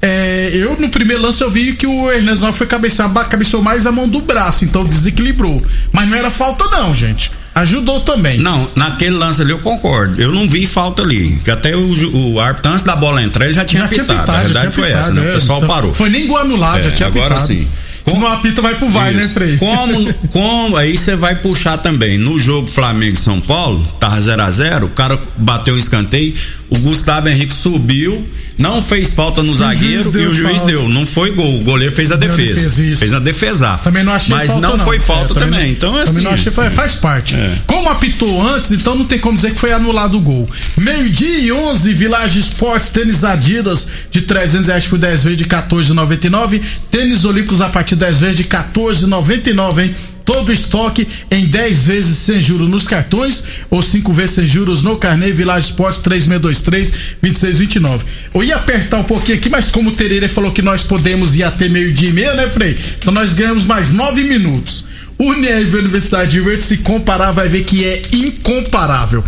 É, 0.00 0.50
eu 0.52 0.76
no 0.78 0.90
primeiro 0.90 1.22
lance 1.22 1.42
eu 1.42 1.50
vi 1.50 1.72
que 1.72 1.86
o 1.86 2.12
Hernandes 2.12 2.42
não 2.42 2.52
foi 2.52 2.66
cabecear, 2.66 3.10
cabeceou 3.26 3.62
mais 3.62 3.86
a 3.86 3.92
mão 3.92 4.06
do 4.06 4.20
braço, 4.20 4.64
então 4.64 4.84
desequilibrou. 4.84 5.64
Mas 5.90 6.08
não 6.08 6.16
era 6.18 6.30
falta 6.30 6.64
não, 6.66 6.94
gente 6.94 7.30
ajudou 7.54 8.00
também. 8.00 8.38
Não, 8.38 8.68
naquele 8.74 9.16
lance 9.16 9.40
ali 9.40 9.52
eu 9.52 9.58
concordo. 9.58 10.20
Eu 10.20 10.32
não 10.32 10.48
vi 10.48 10.66
falta 10.66 11.02
ali. 11.02 11.40
Que 11.44 11.50
até 11.50 11.76
o, 11.76 12.34
o 12.34 12.40
árbitro, 12.40 12.72
antes 12.72 12.84
da 12.84 12.96
bola 12.96 13.22
entrar, 13.22 13.44
ele 13.44 13.54
já 13.54 13.64
tinha 13.64 13.82
já 13.82 13.88
pitado. 13.88 14.06
Tinha 14.06 14.20
pitado. 14.20 14.38
A 14.38 14.42
verdade 14.42 14.74
foi 14.74 14.84
pitado, 14.84 15.00
essa, 15.00 15.12
né? 15.12 15.20
O 15.20 15.28
é, 15.28 15.32
pessoal 15.34 15.58
então, 15.58 15.68
parou. 15.68 15.92
Foi 15.92 16.08
nem 16.08 16.26
gol 16.26 16.38
anulado, 16.38 16.80
é, 16.80 16.82
já 16.82 16.90
tinha 16.90 17.08
agora 17.08 17.34
pitado. 17.34 17.46
sim. 17.46 17.66
Se 18.06 18.18
não 18.18 18.26
apita, 18.26 18.60
vai 18.60 18.74
pro 18.74 18.88
vai, 18.88 19.14
né, 19.14 19.26
Frei? 19.28 19.56
Como, 19.56 20.14
como, 20.28 20.76
aí 20.76 20.96
você 20.96 21.16
vai 21.16 21.36
puxar 21.36 21.78
também. 21.78 22.18
No 22.18 22.38
jogo 22.38 22.68
Flamengo 22.68 23.14
e 23.14 23.18
São 23.18 23.40
Paulo, 23.40 23.82
tava 23.98 24.20
0 24.20 24.42
a 24.42 24.50
0 24.50 24.86
o 24.86 24.90
cara 24.90 25.18
bateu 25.38 25.74
um 25.74 25.78
escanteio, 25.78 26.34
o 26.70 26.78
Gustavo 26.78 27.28
Henrique 27.28 27.54
subiu, 27.54 28.26
não 28.56 28.80
fez 28.80 29.12
falta 29.12 29.42
no 29.42 29.52
zagueiro 29.52 30.02
e 30.18 30.26
o 30.26 30.34
juiz 30.34 30.58
falta. 30.58 30.66
deu. 30.66 30.88
Não 30.88 31.04
foi 31.04 31.30
gol, 31.32 31.56
o 31.60 31.64
goleiro 31.64 31.92
fez 31.92 32.10
a 32.10 32.16
defesa. 32.16 32.60
defesa 32.60 32.96
fez 32.96 33.12
a 33.12 33.18
defesa. 33.18 33.78
Também 33.82 34.04
não 34.04 34.12
achei 34.12 34.34
Mas 34.34 34.52
falta, 34.52 34.68
não, 34.68 34.76
não, 34.76 34.84
foi 34.84 34.98
falta 34.98 35.32
é, 35.32 35.36
também. 35.36 35.50
também. 35.50 35.72
Então, 35.72 35.96
assim. 35.96 36.06
Também 36.06 36.24
não 36.24 36.30
achei, 36.30 36.52
faz 36.52 36.94
parte. 36.94 37.34
É. 37.34 37.58
Como 37.66 37.88
apitou 37.88 38.46
antes, 38.46 38.72
então 38.72 38.94
não 38.94 39.04
tem 39.04 39.18
como 39.18 39.34
dizer 39.34 39.52
que 39.52 39.58
foi 39.58 39.72
anulado 39.72 40.16
o 40.16 40.20
gol. 40.20 40.48
Meio-dia 40.76 41.38
e 41.38 41.52
11, 41.52 41.92
Village 41.92 42.40
Sports, 42.40 42.90
tênis 42.90 43.24
Adidas 43.24 43.88
de 44.10 44.22
300 44.22 44.68
reais 44.68 44.86
por 44.86 44.98
10 44.98 45.24
vezes 45.24 45.38
de 45.38 45.44
14,99. 45.44 46.60
Tênis 46.90 47.24
Olímpicos 47.24 47.60
a 47.60 47.68
partir 47.68 47.96
de 47.96 48.00
10 48.00 48.20
vezes 48.20 48.36
de 48.36 48.44
14,99, 48.44 49.82
hein? 49.82 49.94
Todo 50.24 50.52
estoque 50.52 51.06
em 51.30 51.46
10 51.46 51.82
vezes 51.82 52.18
sem 52.18 52.40
juros 52.40 52.68
nos 52.68 52.86
cartões 52.86 53.42
ou 53.70 53.82
5 53.82 54.12
vezes 54.12 54.36
sem 54.36 54.46
juros 54.46 54.82
no 54.82 54.96
carnê 54.96 55.32
Village 55.32 55.70
Esportes 55.70 56.00
3623 56.00 56.90
2629. 57.20 58.04
Eu 58.34 58.42
ia 58.42 58.56
apertar 58.56 58.98
um 58.98 59.04
pouquinho 59.04 59.38
aqui, 59.38 59.48
mas 59.48 59.70
como 59.70 59.90
o 59.90 59.92
Tererê 59.92 60.28
falou 60.28 60.52
que 60.52 60.62
nós 60.62 60.82
podemos 60.82 61.34
ir 61.34 61.42
até 61.42 61.68
meio-dia 61.68 62.08
e 62.08 62.12
meia, 62.12 62.34
né, 62.34 62.48
Frei? 62.48 62.76
Então 62.98 63.12
nós 63.12 63.34
ganhamos 63.34 63.64
mais 63.64 63.90
9 63.90 64.24
minutos. 64.24 64.84
Univ 65.18 65.76
Universidade 65.76 66.32
de 66.32 66.40
Verde, 66.40 66.64
se 66.64 66.78
comparar, 66.78 67.30
vai 67.30 67.48
ver 67.48 67.64
que 67.64 67.84
é 67.84 68.02
incomparável. 68.12 69.22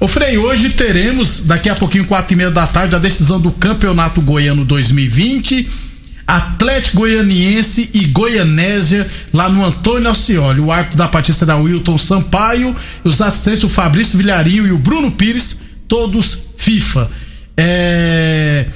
Ô 0.00 0.06
Frei, 0.06 0.38
hoje 0.38 0.70
teremos, 0.70 1.40
daqui 1.40 1.68
a 1.68 1.74
pouquinho, 1.74 2.06
quatro 2.06 2.32
e 2.32 2.36
meia 2.36 2.50
da 2.50 2.66
tarde, 2.66 2.94
a 2.94 2.98
decisão 2.98 3.40
do 3.40 3.50
Campeonato 3.50 4.22
Goiano 4.22 4.64
2020 4.64 5.87
Atlético 6.28 6.98
Goianiense 6.98 7.88
e 7.94 8.04
Goianésia, 8.04 9.08
lá 9.32 9.48
no 9.48 9.64
Antônio 9.64 10.08
Alcioli. 10.08 10.60
O 10.60 10.70
árbitro 10.70 10.98
da 10.98 11.10
será 11.22 11.56
o 11.56 11.62
Wilton 11.62 11.96
Sampaio, 11.96 12.76
os 13.02 13.22
assistentes 13.22 13.64
o 13.64 13.68
Fabrício 13.70 14.18
Vilharinho 14.18 14.66
e 14.66 14.72
o 14.72 14.76
Bruno 14.76 15.10
Pires, 15.10 15.56
todos 15.88 16.36
FIFA. 16.58 17.10
É... 17.56 18.66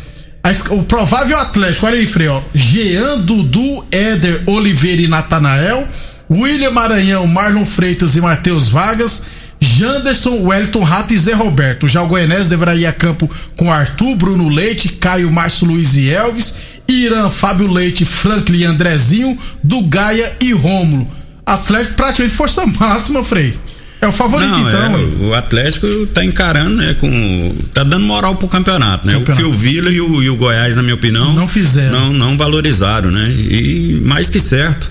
O 0.70 0.82
provável 0.84 1.38
Atlético, 1.38 1.86
olha 1.86 1.98
aí, 1.98 2.06
Frei, 2.06 2.26
ó. 2.26 2.40
Jean, 2.54 3.18
Dudu, 3.18 3.84
Éder, 3.92 4.42
Oliveira 4.46 5.02
e 5.02 5.06
Natanael, 5.06 5.86
William 6.30 6.70
Maranhão, 6.70 7.26
Marlon 7.26 7.66
Freitas 7.66 8.16
e 8.16 8.20
Matheus 8.20 8.68
Vargas, 8.68 9.22
Janderson, 9.60 10.42
Wellington 10.42 10.82
Rato 10.82 11.14
e 11.14 11.18
Zé 11.18 11.34
Roberto. 11.34 11.86
Já 11.86 12.02
o 12.02 12.08
Goianese 12.08 12.48
deverá 12.48 12.74
ir 12.74 12.86
a 12.86 12.92
campo 12.92 13.30
com 13.56 13.70
Arthur, 13.70 14.16
Bruno 14.16 14.48
Leite, 14.48 14.88
Caio, 14.88 15.30
Márcio 15.30 15.66
Luiz 15.66 15.94
e 15.94 16.08
Elvis 16.08 16.52
Irã, 16.92 17.28
Fábio 17.30 17.70
Leite, 17.70 18.04
Franklin, 18.04 18.64
Andrezinho, 18.64 19.38
do 19.62 19.82
Gaia 19.82 20.32
e 20.40 20.52
Rômulo. 20.52 21.08
Atlético 21.44 21.94
praticamente 21.94 22.34
força 22.34 22.64
máxima, 22.66 23.22
Frei. 23.24 23.54
É 24.00 24.06
o 24.08 24.12
favorito, 24.12 24.50
Não, 24.50 24.68
então. 24.68 24.98
É, 24.98 25.26
o 25.26 25.34
Atlético 25.34 26.06
tá 26.06 26.24
encarando, 26.24 26.76
né? 26.76 26.96
Com, 26.98 27.54
tá 27.72 27.84
dando 27.84 28.04
moral 28.04 28.34
pro 28.34 28.48
campeonato, 28.48 29.06
né? 29.06 29.12
Campeonato. 29.12 29.46
O 29.46 29.50
que 29.50 29.56
o 29.56 29.56
Vila 29.56 29.90
e 29.90 30.00
o, 30.00 30.20
e 30.20 30.28
o 30.28 30.34
Goiás, 30.34 30.74
na 30.74 30.82
minha 30.82 30.96
opinião. 30.96 31.32
Não 31.32 31.46
fizeram. 31.46 31.92
Não, 31.92 32.12
não 32.12 32.36
valorizaram, 32.36 33.12
né? 33.12 33.30
E 33.30 34.00
mais 34.04 34.28
que 34.28 34.40
certo. 34.40 34.90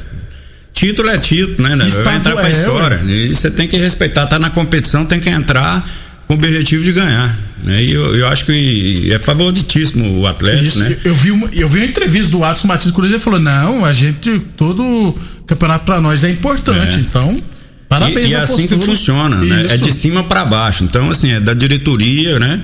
Título 0.74 1.10
é 1.10 1.18
título, 1.18 1.68
né? 1.68 1.88
Estado 1.88 2.04
vai 2.06 2.16
entrar 2.16 2.36
pra 2.36 2.48
é, 2.48 2.52
história. 2.52 3.02
Ué. 3.04 3.12
E 3.12 3.36
você 3.36 3.52
tem 3.52 3.68
que 3.68 3.76
respeitar, 3.76 4.28
tá 4.28 4.40
na 4.40 4.50
competição, 4.50 5.06
tem 5.06 5.20
que 5.20 5.30
entrar 5.30 5.86
com 6.32 6.34
o 6.34 6.38
objetivo 6.38 6.84
de 6.84 6.94
ganhar. 6.94 7.38
Né? 7.64 7.84
E 7.84 7.92
eu, 7.92 8.16
eu 8.16 8.28
acho 8.28 8.46
que 8.46 9.12
é 9.12 9.20
favoritíssimo 9.20 10.20
o 10.20 10.28
Atlético, 10.28 10.64
Isso, 10.64 10.80
né? 10.80 10.98
Eu 11.04 11.14
vi, 11.14 11.32
uma, 11.32 11.50
eu 11.52 11.70
vi 11.70 11.80
uma 11.80 11.86
entrevista 11.86 12.32
do 12.32 12.44
Adson 12.44 12.68
Matias 12.68 12.94
Cruz 12.94 13.12
e 13.12 13.16
ele 13.16 13.22
falou: 13.22 13.40
não, 13.40 13.86
a 13.86 13.94
gente, 13.94 14.40
todo 14.56 15.16
campeonato 15.46 15.86
para 15.86 16.02
nós 16.02 16.24
é 16.24 16.30
importante, 16.30 16.98
é. 16.98 17.00
então. 17.00 17.42
Parabéns 17.88 18.30
e, 18.30 18.34
e 18.34 18.36
é 18.36 18.40
assim 18.40 18.68
que 18.68 18.78
funciona, 18.78 19.38
né? 19.38 19.66
É 19.70 19.78
de 19.78 19.92
cima 19.92 20.24
para 20.24 20.46
baixo. 20.46 20.86
Então, 20.86 21.10
assim, 21.10 21.32
é 21.32 21.42
da 21.42 21.54
diretoria, 21.54 22.40
né? 22.40 22.62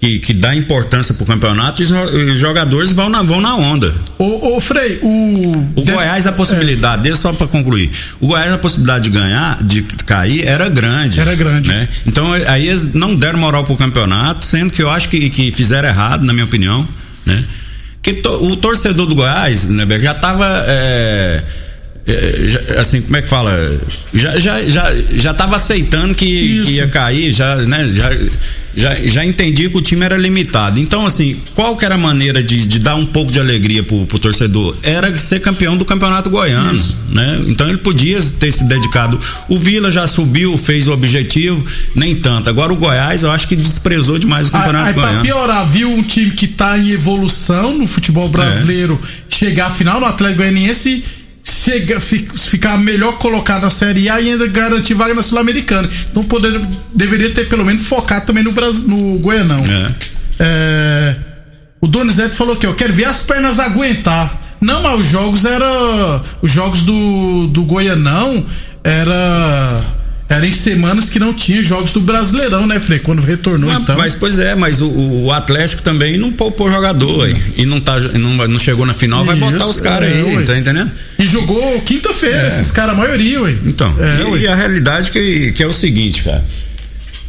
Que, 0.00 0.18
que 0.20 0.32
dá 0.32 0.54
importância 0.54 1.12
pro 1.12 1.26
campeonato 1.26 1.82
e 1.82 1.86
os 1.86 2.38
jogadores 2.38 2.92
vão 2.92 3.08
na, 3.08 3.22
vão 3.22 3.40
na 3.40 3.56
onda. 3.56 3.92
Ô, 4.16 4.56
ô 4.56 4.60
Frei, 4.60 5.00
o. 5.02 5.66
O 5.74 5.82
deve... 5.82 5.92
Goiás, 5.92 6.26
a 6.26 6.32
possibilidade, 6.32 7.10
é. 7.10 7.14
só 7.16 7.32
para 7.32 7.46
concluir, 7.48 7.90
o 8.20 8.28
Goiás, 8.28 8.52
a 8.52 8.58
possibilidade 8.58 9.10
de 9.10 9.18
ganhar, 9.18 9.62
de 9.62 9.82
cair, 9.82 10.46
era 10.46 10.68
grande. 10.68 11.20
Era 11.20 11.34
grande. 11.34 11.68
Né? 11.68 11.88
Então 12.06 12.32
aí 12.32 12.68
eles 12.68 12.94
não 12.94 13.14
deram 13.16 13.40
moral 13.40 13.64
pro 13.64 13.76
campeonato, 13.76 14.44
sendo 14.44 14.70
que 14.70 14.82
eu 14.82 14.90
acho 14.90 15.08
que, 15.08 15.28
que 15.30 15.50
fizeram 15.50 15.88
errado, 15.88 16.24
na 16.24 16.32
minha 16.32 16.44
opinião, 16.44 16.86
né? 17.26 17.44
Que 18.00 18.14
to, 18.14 18.30
o 18.44 18.56
torcedor 18.56 19.06
do 19.06 19.14
Goiás, 19.14 19.64
né, 19.64 19.84
já 20.00 20.14
tava. 20.14 20.46
É, 20.68 21.42
é, 22.06 22.78
assim, 22.78 23.02
como 23.02 23.16
é 23.16 23.22
que 23.22 23.28
fala? 23.28 23.78
Já, 24.14 24.38
já, 24.38 24.66
já, 24.68 24.94
já 25.12 25.34
tava 25.34 25.56
aceitando 25.56 26.14
que, 26.14 26.64
que 26.64 26.70
ia 26.72 26.88
cair, 26.88 27.32
já, 27.32 27.56
né? 27.56 27.86
Já, 27.88 28.10
já, 28.76 28.94
já 28.96 29.24
entendi 29.24 29.68
que 29.68 29.76
o 29.76 29.82
time 29.82 30.04
era 30.04 30.16
limitado. 30.16 30.78
Então, 30.78 31.06
assim, 31.06 31.36
qual 31.54 31.76
que 31.76 31.84
era 31.84 31.94
a 31.94 31.98
maneira 31.98 32.42
de, 32.42 32.66
de 32.66 32.78
dar 32.78 32.94
um 32.94 33.06
pouco 33.06 33.32
de 33.32 33.40
alegria 33.40 33.82
pro, 33.82 34.06
pro 34.06 34.18
torcedor? 34.18 34.76
Era 34.82 35.16
ser 35.16 35.40
campeão 35.40 35.76
do 35.76 35.84
campeonato 35.84 36.30
goiano, 36.30 36.74
Isso. 36.74 36.96
né? 37.10 37.42
Então 37.46 37.68
ele 37.68 37.78
podia 37.78 38.22
ter 38.22 38.52
se 38.52 38.64
dedicado. 38.64 39.20
O 39.48 39.58
Vila 39.58 39.90
já 39.90 40.06
subiu, 40.06 40.56
fez 40.56 40.86
o 40.86 40.92
objetivo, 40.92 41.64
nem 41.94 42.14
tanto. 42.14 42.48
Agora 42.48 42.72
o 42.72 42.76
Goiás, 42.76 43.22
eu 43.22 43.30
acho 43.30 43.48
que 43.48 43.56
desprezou 43.56 44.18
demais 44.18 44.48
o 44.48 44.52
campeonato 44.52 44.84
aí, 44.84 44.88
aí, 44.88 44.94
goiano. 44.94 45.12
Pra 45.14 45.22
piorar, 45.22 45.68
viu 45.68 45.88
um 45.88 46.02
time 46.02 46.30
que 46.30 46.46
tá 46.46 46.78
em 46.78 46.90
evolução 46.90 47.76
no 47.76 47.86
futebol 47.86 48.28
brasileiro 48.28 48.98
é. 49.02 49.34
chegar 49.34 49.66
à 49.66 49.70
final 49.70 50.00
no 50.00 50.06
Atlético 50.06 50.42
Goianiense 50.42 51.02
chega, 51.50 52.00
ficar 52.00 52.78
melhor 52.78 53.18
colocado 53.18 53.62
na 53.62 53.70
Série 53.70 54.08
A 54.08 54.20
e 54.20 54.30
ainda 54.30 54.46
garantir 54.46 54.94
vaga 54.94 55.14
na 55.14 55.22
Sul-Americana. 55.22 55.88
Então 56.10 56.22
poder, 56.22 56.60
deveria 56.94 57.30
ter 57.30 57.48
pelo 57.48 57.64
menos 57.64 57.86
focado 57.86 58.26
também 58.26 58.42
no, 58.42 58.52
Brasil, 58.52 58.86
no 58.86 59.18
Goianão. 59.18 59.58
É. 59.58 60.18
É, 60.40 61.16
o 61.80 61.86
Donizete 61.86 62.36
falou 62.36 62.56
que 62.56 62.66
eu 62.66 62.74
quero 62.74 62.92
ver 62.92 63.06
as 63.06 63.18
pernas 63.18 63.58
aguentar. 63.58 64.36
Não, 64.60 64.82
mas 64.82 65.00
os 65.00 65.06
jogos 65.06 65.44
era. 65.44 66.22
Os 66.42 66.50
jogos 66.50 66.84
do, 66.84 67.46
do 67.48 67.62
Goianão 67.62 68.44
era 68.82 69.80
era 70.28 70.46
em 70.46 70.52
semanas 70.52 71.08
que 71.08 71.18
não 71.18 71.32
tinha 71.32 71.62
jogos 71.62 71.90
do 71.92 72.00
Brasileirão, 72.00 72.66
né, 72.66 72.78
Frei? 72.78 72.98
Quando 72.98 73.22
retornou, 73.22 73.70
mas, 73.70 73.82
então. 73.82 73.96
Mas, 73.96 74.14
pois 74.14 74.38
é, 74.38 74.54
mas 74.54 74.80
o, 74.80 74.90
o 74.90 75.32
Atlético 75.32 75.80
também 75.80 76.18
não 76.18 76.30
poupou 76.30 76.70
jogador, 76.70 77.24
aí. 77.24 77.36
E 77.56 77.64
não, 77.64 77.80
tá, 77.80 77.98
não, 77.98 78.36
não 78.46 78.58
chegou 78.58 78.84
na 78.84 78.92
final, 78.92 79.24
vai 79.24 79.36
botar 79.36 79.66
os 79.66 79.80
caras 79.80 80.10
é, 80.10 80.20
aí, 80.20 80.36
ué. 80.36 80.42
tá 80.42 80.58
entendendo? 80.58 80.90
E 81.18 81.26
jogou 81.26 81.80
quinta-feira, 81.80 82.42
é. 82.42 82.48
esses 82.48 82.70
caras, 82.70 82.94
a 82.94 82.98
maioria, 82.98 83.40
ué. 83.40 83.56
Então, 83.64 83.96
é, 83.98 84.36
e, 84.36 84.42
e, 84.42 84.46
a 84.46 84.54
realidade 84.54 85.10
que, 85.10 85.52
que 85.52 85.62
é 85.62 85.66
o 85.66 85.72
seguinte, 85.72 86.22
cara. 86.22 86.44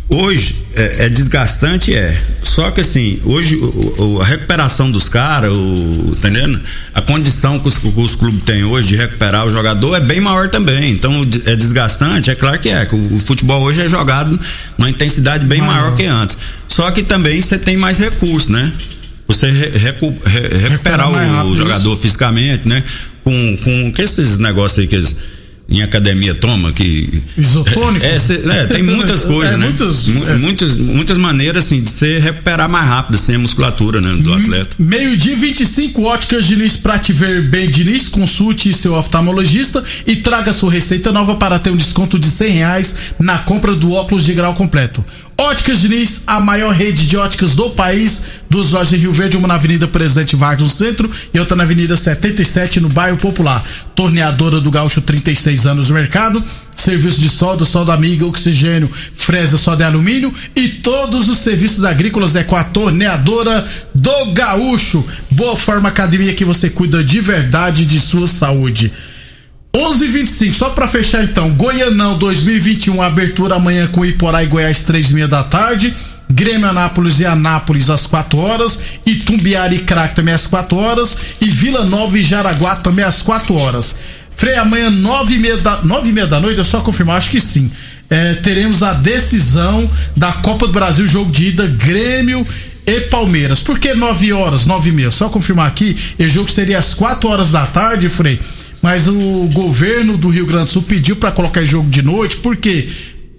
Hoje 0.09 0.55
é, 0.75 1.05
é, 1.05 1.09
desgastante, 1.09 1.95
é. 1.95 2.19
Só 2.59 2.71
que 2.71 2.81
assim, 2.81 3.21
hoje 3.23 3.55
o, 3.55 4.15
o, 4.17 4.21
a 4.21 4.25
recuperação 4.25 4.91
dos 4.91 5.07
caras, 5.07 5.53
entendendo? 5.53 6.59
A 6.93 6.99
condição 6.99 7.57
que 7.57 7.69
os, 7.69 7.77
que 7.77 7.87
os, 7.87 8.15
clubes 8.15 8.43
têm 8.43 8.65
hoje 8.65 8.89
de 8.89 8.95
recuperar 8.97 9.47
o 9.47 9.49
jogador 9.49 9.95
é 9.95 10.01
bem 10.01 10.19
maior 10.19 10.49
também. 10.49 10.91
Então 10.91 11.25
é 11.45 11.55
desgastante, 11.55 12.29
é 12.29 12.35
claro 12.35 12.59
que 12.59 12.67
é. 12.67 12.85
Que 12.85 12.95
o, 12.95 13.15
o 13.15 13.19
futebol 13.21 13.61
hoje 13.61 13.79
é 13.79 13.87
jogado 13.87 14.37
numa 14.77 14.89
intensidade 14.89 15.45
bem 15.45 15.61
maior. 15.61 15.83
maior 15.83 15.95
que 15.95 16.03
antes. 16.03 16.35
Só 16.67 16.91
que 16.91 17.01
também 17.01 17.41
você 17.41 17.57
tem 17.57 17.77
mais 17.77 17.97
recursos, 17.97 18.49
né? 18.49 18.73
Você 19.25 19.49
re, 19.49 19.77
recu, 19.77 20.13
re, 20.25 20.57
recuperar 20.57 21.09
o, 21.09 21.51
o, 21.51 21.55
jogador 21.55 21.95
fisicamente, 21.95 22.67
né? 22.67 22.83
Com, 23.23 23.57
com 23.63 23.93
que 23.93 24.01
esses 24.01 24.37
negócios 24.37 24.79
aí 24.79 24.87
que 24.87 24.95
eles 24.95 25.15
em 25.69 25.81
academia 25.81 26.33
toma 26.33 26.71
que 26.71 27.21
isotônico? 27.37 28.05
É, 28.05 28.15
é, 28.15 28.65
tem 28.65 28.83
muitas 28.83 29.23
coisas 29.25 29.53
é, 29.53 29.57
né 29.57 29.65
muitas, 29.65 30.07
é. 30.27 30.35
muitas 30.35 30.77
muitas 30.77 31.17
maneiras 31.17 31.65
assim 31.65 31.81
de 31.81 31.89
se 31.89 32.19
recuperar 32.19 32.67
mais 32.67 32.85
rápido 32.85 33.17
sem 33.17 33.35
a 33.35 33.39
musculatura 33.39 34.01
né, 34.01 34.11
do 34.21 34.33
atleta. 34.33 34.75
meio 34.79 35.15
dia 35.15 35.35
25 35.35 36.01
óticas 36.03 36.45
Diniz 36.45 36.75
pra 36.77 36.97
te 36.97 37.13
ver 37.13 37.43
bem 37.43 37.69
Diniz 37.69 38.07
consulte 38.07 38.73
seu 38.73 38.95
oftalmologista 38.95 39.83
e 40.07 40.15
traga 40.15 40.51
sua 40.51 40.71
receita 40.71 41.11
nova 41.11 41.35
para 41.35 41.59
ter 41.59 41.69
um 41.69 41.77
desconto 41.77 42.17
de 42.17 42.27
cem 42.27 42.51
reais 42.51 42.95
na 43.19 43.37
compra 43.37 43.75
do 43.75 43.93
óculos 43.93 44.25
de 44.25 44.33
grau 44.33 44.55
completo 44.55 45.03
Óticas 45.39 45.79
Diniz, 45.79 46.23
a 46.27 46.37
maior 46.41 46.73
rede 46.73 47.07
de 47.07 47.15
óticas 47.15 47.55
do 47.55 47.69
país, 47.69 48.23
dos 48.49 48.71
lojas 48.71 48.91
em 48.91 48.97
Rio 48.97 49.13
Verde, 49.13 49.37
uma 49.37 49.47
na 49.47 49.53
Avenida 49.53 49.87
Presidente 49.87 50.35
Vargas 50.35 50.63
no 50.63 50.69
centro 50.69 51.09
e 51.33 51.39
outra 51.39 51.55
na 51.55 51.63
Avenida 51.63 51.95
77 51.95 52.81
no 52.81 52.89
bairro 52.89 53.15
Popular. 53.15 53.63
Torneadora 53.95 54.59
do 54.59 54.69
Gaúcho, 54.69 54.99
36 54.99 55.65
anos 55.65 55.87
no 55.87 55.95
mercado. 55.95 56.43
Serviço 56.75 57.21
de 57.21 57.29
solda, 57.29 57.63
solda 57.63 57.93
amiga, 57.93 58.25
oxigênio, 58.25 58.91
fresa, 59.15 59.57
solda 59.57 59.85
de 59.85 59.89
alumínio 59.89 60.33
e 60.53 60.67
todos 60.67 61.29
os 61.29 61.37
serviços 61.37 61.85
agrícolas 61.85 62.35
é 62.35 62.43
com 62.43 62.57
a 62.57 62.63
torneadora 62.65 63.65
do 63.95 64.33
Gaúcho. 64.33 65.07
Boa 65.31 65.55
Forma 65.55 65.87
Academia 65.87 66.33
que 66.33 66.43
você 66.43 66.69
cuida 66.69 67.01
de 67.01 67.21
verdade 67.21 67.85
de 67.85 68.01
sua 68.01 68.27
saúde. 68.27 68.91
11:25 69.73 70.53
só 70.53 70.69
para 70.69 70.87
fechar 70.87 71.23
então. 71.23 71.51
Goianão 71.51 72.17
2021 72.17 73.01
abertura 73.01 73.55
amanhã 73.55 73.87
com 73.87 74.05
Iporá 74.05 74.43
e 74.43 74.47
Goiás 74.47 74.83
três 74.83 75.11
e 75.11 75.13
meia 75.13 75.27
da 75.27 75.43
tarde. 75.43 75.93
Grêmio 76.31 76.67
Anápolis 76.67 77.19
e 77.19 77.25
Anápolis 77.25 77.89
às 77.89 78.05
4 78.05 78.37
horas, 78.37 78.79
Itumbiara 79.03 79.73
e 79.73 79.79
Crack 79.79 80.15
também 80.15 80.33
às 80.33 80.45
4 80.45 80.77
horas 80.77 81.17
e 81.41 81.49
Vila 81.49 81.83
Nova 81.85 82.19
e 82.19 82.21
Jaraguá 82.21 82.75
também 82.75 83.03
às 83.03 83.21
4 83.23 83.55
horas. 83.55 83.95
Frei, 84.35 84.55
amanhã 84.55 84.91
nove 84.91 85.35
e 85.35 85.39
meia 85.39 85.57
da, 85.57 85.81
nove 85.81 86.11
da 86.27 86.39
noite, 86.39 86.59
é 86.59 86.63
só 86.63 86.81
confirmar, 86.81 87.17
acho 87.17 87.31
que 87.31 87.41
sim. 87.41 87.69
É, 88.09 88.35
teremos 88.35 88.83
a 88.83 88.93
decisão 88.93 89.89
da 90.15 90.31
Copa 90.33 90.67
do 90.67 90.73
Brasil, 90.73 91.07
jogo 91.07 91.31
de 91.31 91.47
ida, 91.47 91.65
Grêmio 91.65 92.45
e 92.85 93.01
Palmeiras. 93.01 93.59
Por 93.59 93.79
que 93.79 93.93
9 93.95 94.31
horas, 94.31 94.67
9 94.67 94.89
e 94.89 94.93
meia? 94.93 95.11
Só 95.11 95.29
confirmar 95.29 95.67
aqui, 95.67 95.97
o 96.17 96.27
jogo 96.29 96.49
seria 96.49 96.77
às 96.77 96.93
4 96.93 97.27
horas 97.27 97.49
da 97.49 97.65
tarde, 97.65 98.07
Frei 98.07 98.39
mas 98.89 99.07
o 99.07 99.47
governo 99.53 100.17
do 100.17 100.29
Rio 100.29 100.47
Grande 100.47 100.65
do 100.65 100.71
Sul 100.71 100.81
pediu 100.81 101.15
para 101.15 101.31
colocar 101.31 101.63
jogo 101.63 101.87
de 101.91 102.01
noite, 102.01 102.37
porque 102.37 102.89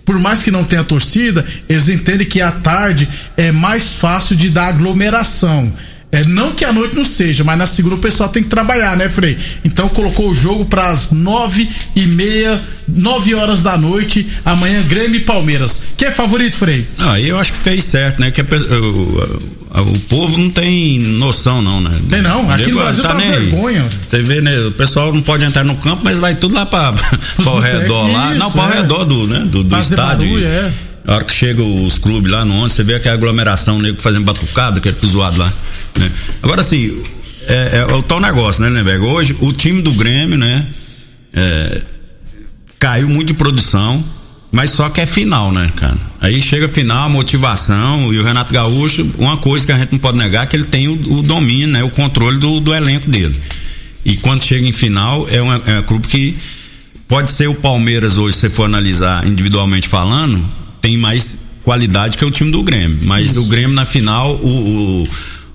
por 0.04 0.16
mais 0.16 0.44
que 0.44 0.50
não 0.52 0.62
tenha 0.62 0.84
torcida, 0.84 1.44
eles 1.68 1.88
entendem 1.88 2.24
que 2.24 2.40
à 2.40 2.52
tarde 2.52 3.08
é 3.36 3.50
mais 3.50 3.88
fácil 3.88 4.36
de 4.36 4.48
dar 4.48 4.68
aglomeração. 4.68 5.72
É, 6.12 6.22
não 6.24 6.52
que 6.52 6.64
a 6.64 6.72
noite 6.72 6.94
não 6.94 7.04
seja, 7.04 7.42
mas 7.42 7.58
na 7.58 7.66
segunda 7.66 7.96
o 7.96 7.98
pessoal 7.98 8.28
tem 8.28 8.44
que 8.44 8.48
trabalhar, 8.48 8.96
né, 8.96 9.08
Frei? 9.08 9.36
Então 9.64 9.88
colocou 9.88 10.30
o 10.30 10.34
jogo 10.36 10.66
para 10.66 10.88
as 10.88 11.10
nove 11.10 11.68
e 11.96 12.06
meia, 12.06 12.62
nove 12.86 13.34
horas 13.34 13.60
da 13.60 13.76
noite, 13.76 14.28
amanhã 14.44 14.80
Grêmio 14.86 15.16
e 15.16 15.24
Palmeiras. 15.24 15.82
Quem 15.96 16.06
é 16.06 16.10
favorito, 16.12 16.54
Frei? 16.54 16.86
Ah, 16.96 17.20
eu 17.20 17.36
acho 17.36 17.52
que 17.54 17.58
fez 17.58 17.82
certo, 17.82 18.20
né? 18.20 18.30
Que 18.30 18.40
a, 18.40 18.44
o, 19.72 19.98
povo 20.00 20.36
não 20.36 20.50
tem 20.50 20.98
noção, 20.98 21.62
não, 21.62 21.80
né? 21.80 21.96
Tem 22.08 22.20
não, 22.20 22.50
aqui 22.50 22.72
no 22.72 22.80
Brasil 22.80 23.02
tá, 23.04 23.10
tá 23.10 23.14
vergonha. 23.14 23.84
Você 24.02 24.20
vê, 24.22 24.40
né? 24.40 24.58
O 24.66 24.72
pessoal 24.72 25.12
não 25.12 25.22
pode 25.22 25.44
entrar 25.44 25.64
no 25.64 25.76
campo, 25.76 26.02
mas 26.02 26.18
vai 26.18 26.34
tudo 26.34 26.54
lá 26.54 26.66
para 26.66 26.94
o 27.46 27.58
redor 27.60 28.10
lá. 28.10 28.34
Não, 28.34 28.50
para 28.50 28.68
o 28.68 28.72
é. 28.72 28.76
redor 28.80 29.04
do, 29.04 29.26
né? 29.28 29.40
Do, 29.40 29.62
do 29.62 29.78
estádio. 29.78 30.28
Barulho, 30.28 30.46
é. 30.46 30.72
A 31.06 31.14
hora 31.14 31.24
que 31.24 31.32
chega 31.32 31.62
os 31.62 31.98
clubes 31.98 32.30
lá 32.30 32.44
no 32.44 32.54
onde, 32.54 32.72
você 32.72 32.82
vê 32.82 32.94
aquela 32.94 33.14
aglomeração, 33.14 33.78
nego 33.78 34.00
fazendo 34.00 34.24
batucada, 34.24 34.78
aquele 34.78 34.94
zoado 35.06 35.38
lá. 35.38 35.52
Né? 35.98 36.10
Agora, 36.42 36.60
assim, 36.60 37.02
é, 37.46 37.78
é, 37.78 37.94
o 37.94 38.02
tal 38.02 38.20
negócio, 38.20 38.62
né, 38.62 38.68
Lemberg? 38.68 39.04
Hoje, 39.04 39.36
o 39.40 39.52
time 39.52 39.82
do 39.82 39.92
Grêmio, 39.92 40.36
né? 40.36 40.66
É, 41.32 41.80
caiu 42.78 43.08
muito 43.08 43.28
de 43.28 43.34
produção, 43.34 44.04
mas 44.50 44.70
só 44.70 44.88
que 44.88 45.00
é 45.00 45.06
final, 45.06 45.52
né, 45.52 45.70
cara? 45.76 45.96
Aí 46.20 46.40
chega 46.40 46.68
final, 46.68 47.06
a 47.06 47.08
motivação, 47.08 48.12
e 48.12 48.18
o 48.18 48.24
Renato 48.24 48.52
Gaúcho, 48.52 49.08
uma 49.18 49.36
coisa 49.36 49.64
que 49.64 49.72
a 49.72 49.78
gente 49.78 49.92
não 49.92 49.98
pode 49.98 50.18
negar 50.18 50.44
é 50.44 50.46
que 50.46 50.56
ele 50.56 50.64
tem 50.64 50.88
o, 50.88 51.18
o 51.18 51.22
domínio, 51.22 51.68
né? 51.68 51.84
O 51.84 51.90
controle 51.90 52.38
do, 52.38 52.60
do 52.60 52.74
elenco 52.74 53.08
dele. 53.08 53.38
E 54.04 54.16
quando 54.16 54.44
chega 54.44 54.66
em 54.66 54.72
final, 54.72 55.26
é, 55.30 55.40
uma, 55.40 55.62
é 55.66 55.78
um 55.78 55.82
clube 55.82 56.08
que 56.08 56.36
pode 57.06 57.30
ser 57.30 57.48
o 57.48 57.54
Palmeiras 57.54 58.18
hoje, 58.18 58.34
se 58.34 58.40
você 58.40 58.50
for 58.50 58.64
analisar 58.64 59.26
individualmente 59.26 59.88
falando, 59.88 60.44
tem 60.80 60.96
mais 60.96 61.38
qualidade 61.62 62.16
que 62.16 62.24
o 62.24 62.30
time 62.30 62.50
do 62.50 62.62
Grêmio. 62.62 62.98
Mas 63.02 63.32
Isso. 63.32 63.42
o 63.42 63.46
Grêmio 63.46 63.74
na 63.74 63.84
final, 63.84 64.34
o, 64.34 65.02
o, 65.02 65.08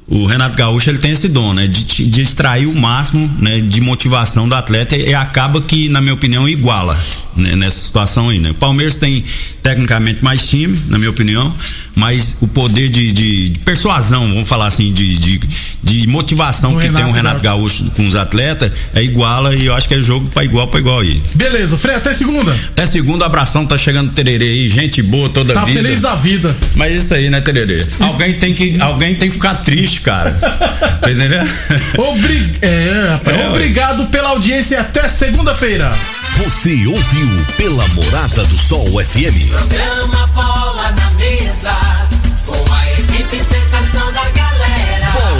o, 0.08 0.26
Renato 0.26 0.58
Gaúcho 0.58 0.90
ele 0.90 1.00
tem 1.00 1.12
esse 1.12 1.28
dom, 1.28 1.54
né? 1.54 1.68
De, 1.68 1.84
de 1.84 2.22
extrair 2.22 2.68
o 2.68 2.76
máximo 2.76 3.30
né, 3.40 3.60
de 3.60 3.82
motivação 3.82 4.48
do 4.48 4.54
atleta 4.54 4.96
e, 4.96 5.14
acaba 5.14 5.62
que, 5.62 5.90
na 5.90 6.00
minha 6.00 6.14
opinião, 6.14 6.48
iguala 6.48 6.98
né, 7.36 7.56
nessa 7.56 7.80
situação 7.80 8.30
aí, 8.30 8.40
né? 8.40 8.52
O 8.52 8.56
Palmeiras 8.56 8.96
tem, 8.96 9.24
tecnicamente 9.64 10.24
mais 10.24 10.48
time, 10.48 10.80
na 10.88 10.98
minha 10.98 11.10
opinião, 11.10 11.54
mas 11.96 12.38
o 12.42 12.48
poder 12.48 12.90
de, 12.90 13.12
de, 13.14 13.50
de 13.50 13.60
persuasão, 13.60 14.28
vamos 14.28 14.48
falar 14.48 14.68
assim, 14.68 14.92
de, 14.92 15.18
de, 15.18 15.42
de 15.82 16.08
motivação 16.08 16.76
o 16.76 16.78
que 16.78 16.84
Renato 16.84 17.04
tem 17.04 17.12
o 17.12 17.16
Renato 17.16 17.44
Gaúcho. 17.44 17.84
Gaúcho 17.84 17.96
com 17.96 18.06
os 18.06 18.16
atletas 18.16 18.72
é 18.94 19.02
iguala 19.02 19.56
e 19.56 19.66
eu 19.66 19.74
acho 19.74 19.88
que 19.88 19.94
é 19.94 20.02
jogo 20.02 20.28
para 20.28 20.44
igual 20.44 20.68
para 20.68 20.80
igual 20.80 21.00
aí. 21.00 21.22
Beleza, 21.34 21.78
Frei, 21.78 21.96
até 21.96 22.14
segunda. 22.14 22.54
Até 22.54 22.86
segunda, 22.86 23.26
abração, 23.26 23.66
tá 23.66 23.78
chegando 23.78 24.12
Tererê 24.12 24.46
aí, 24.46 24.68
gente 24.68 25.02
boa 25.02 25.30
toda 25.30 25.54
tá 25.54 25.64
vida. 25.64 25.80
Tá 25.80 25.84
feliz 25.84 26.02
da 26.02 26.16
vida. 26.16 26.56
Mas 26.76 27.00
isso 27.00 27.14
aí, 27.14 27.30
né, 27.30 27.40
Tererê? 27.42 27.86
alguém 28.00 28.34
tem 28.34 28.54
que, 28.54 28.80
alguém 28.82 29.16
tem 29.16 29.30
que 29.30 29.36
ficar 29.36 29.56
triste, 29.56 30.02
cara. 30.02 30.32
tá 31.02 31.12
entendendo? 31.12 31.50
Obri... 31.98 32.52
É, 32.62 33.10
rapaz, 33.12 33.40
é, 33.40 33.48
obrigado 33.48 34.06
pela 34.08 34.30
audiência 34.30 34.76
e 34.76 34.78
até 34.78 35.08
segunda-feira. 35.08 35.94
Você 36.44 36.86
ouviu 36.86 37.46
pela 37.56 37.88
Morada 37.90 38.44
do 38.46 38.58
Sol 38.58 38.88
FM. 39.02 39.50
Programa 39.50 40.28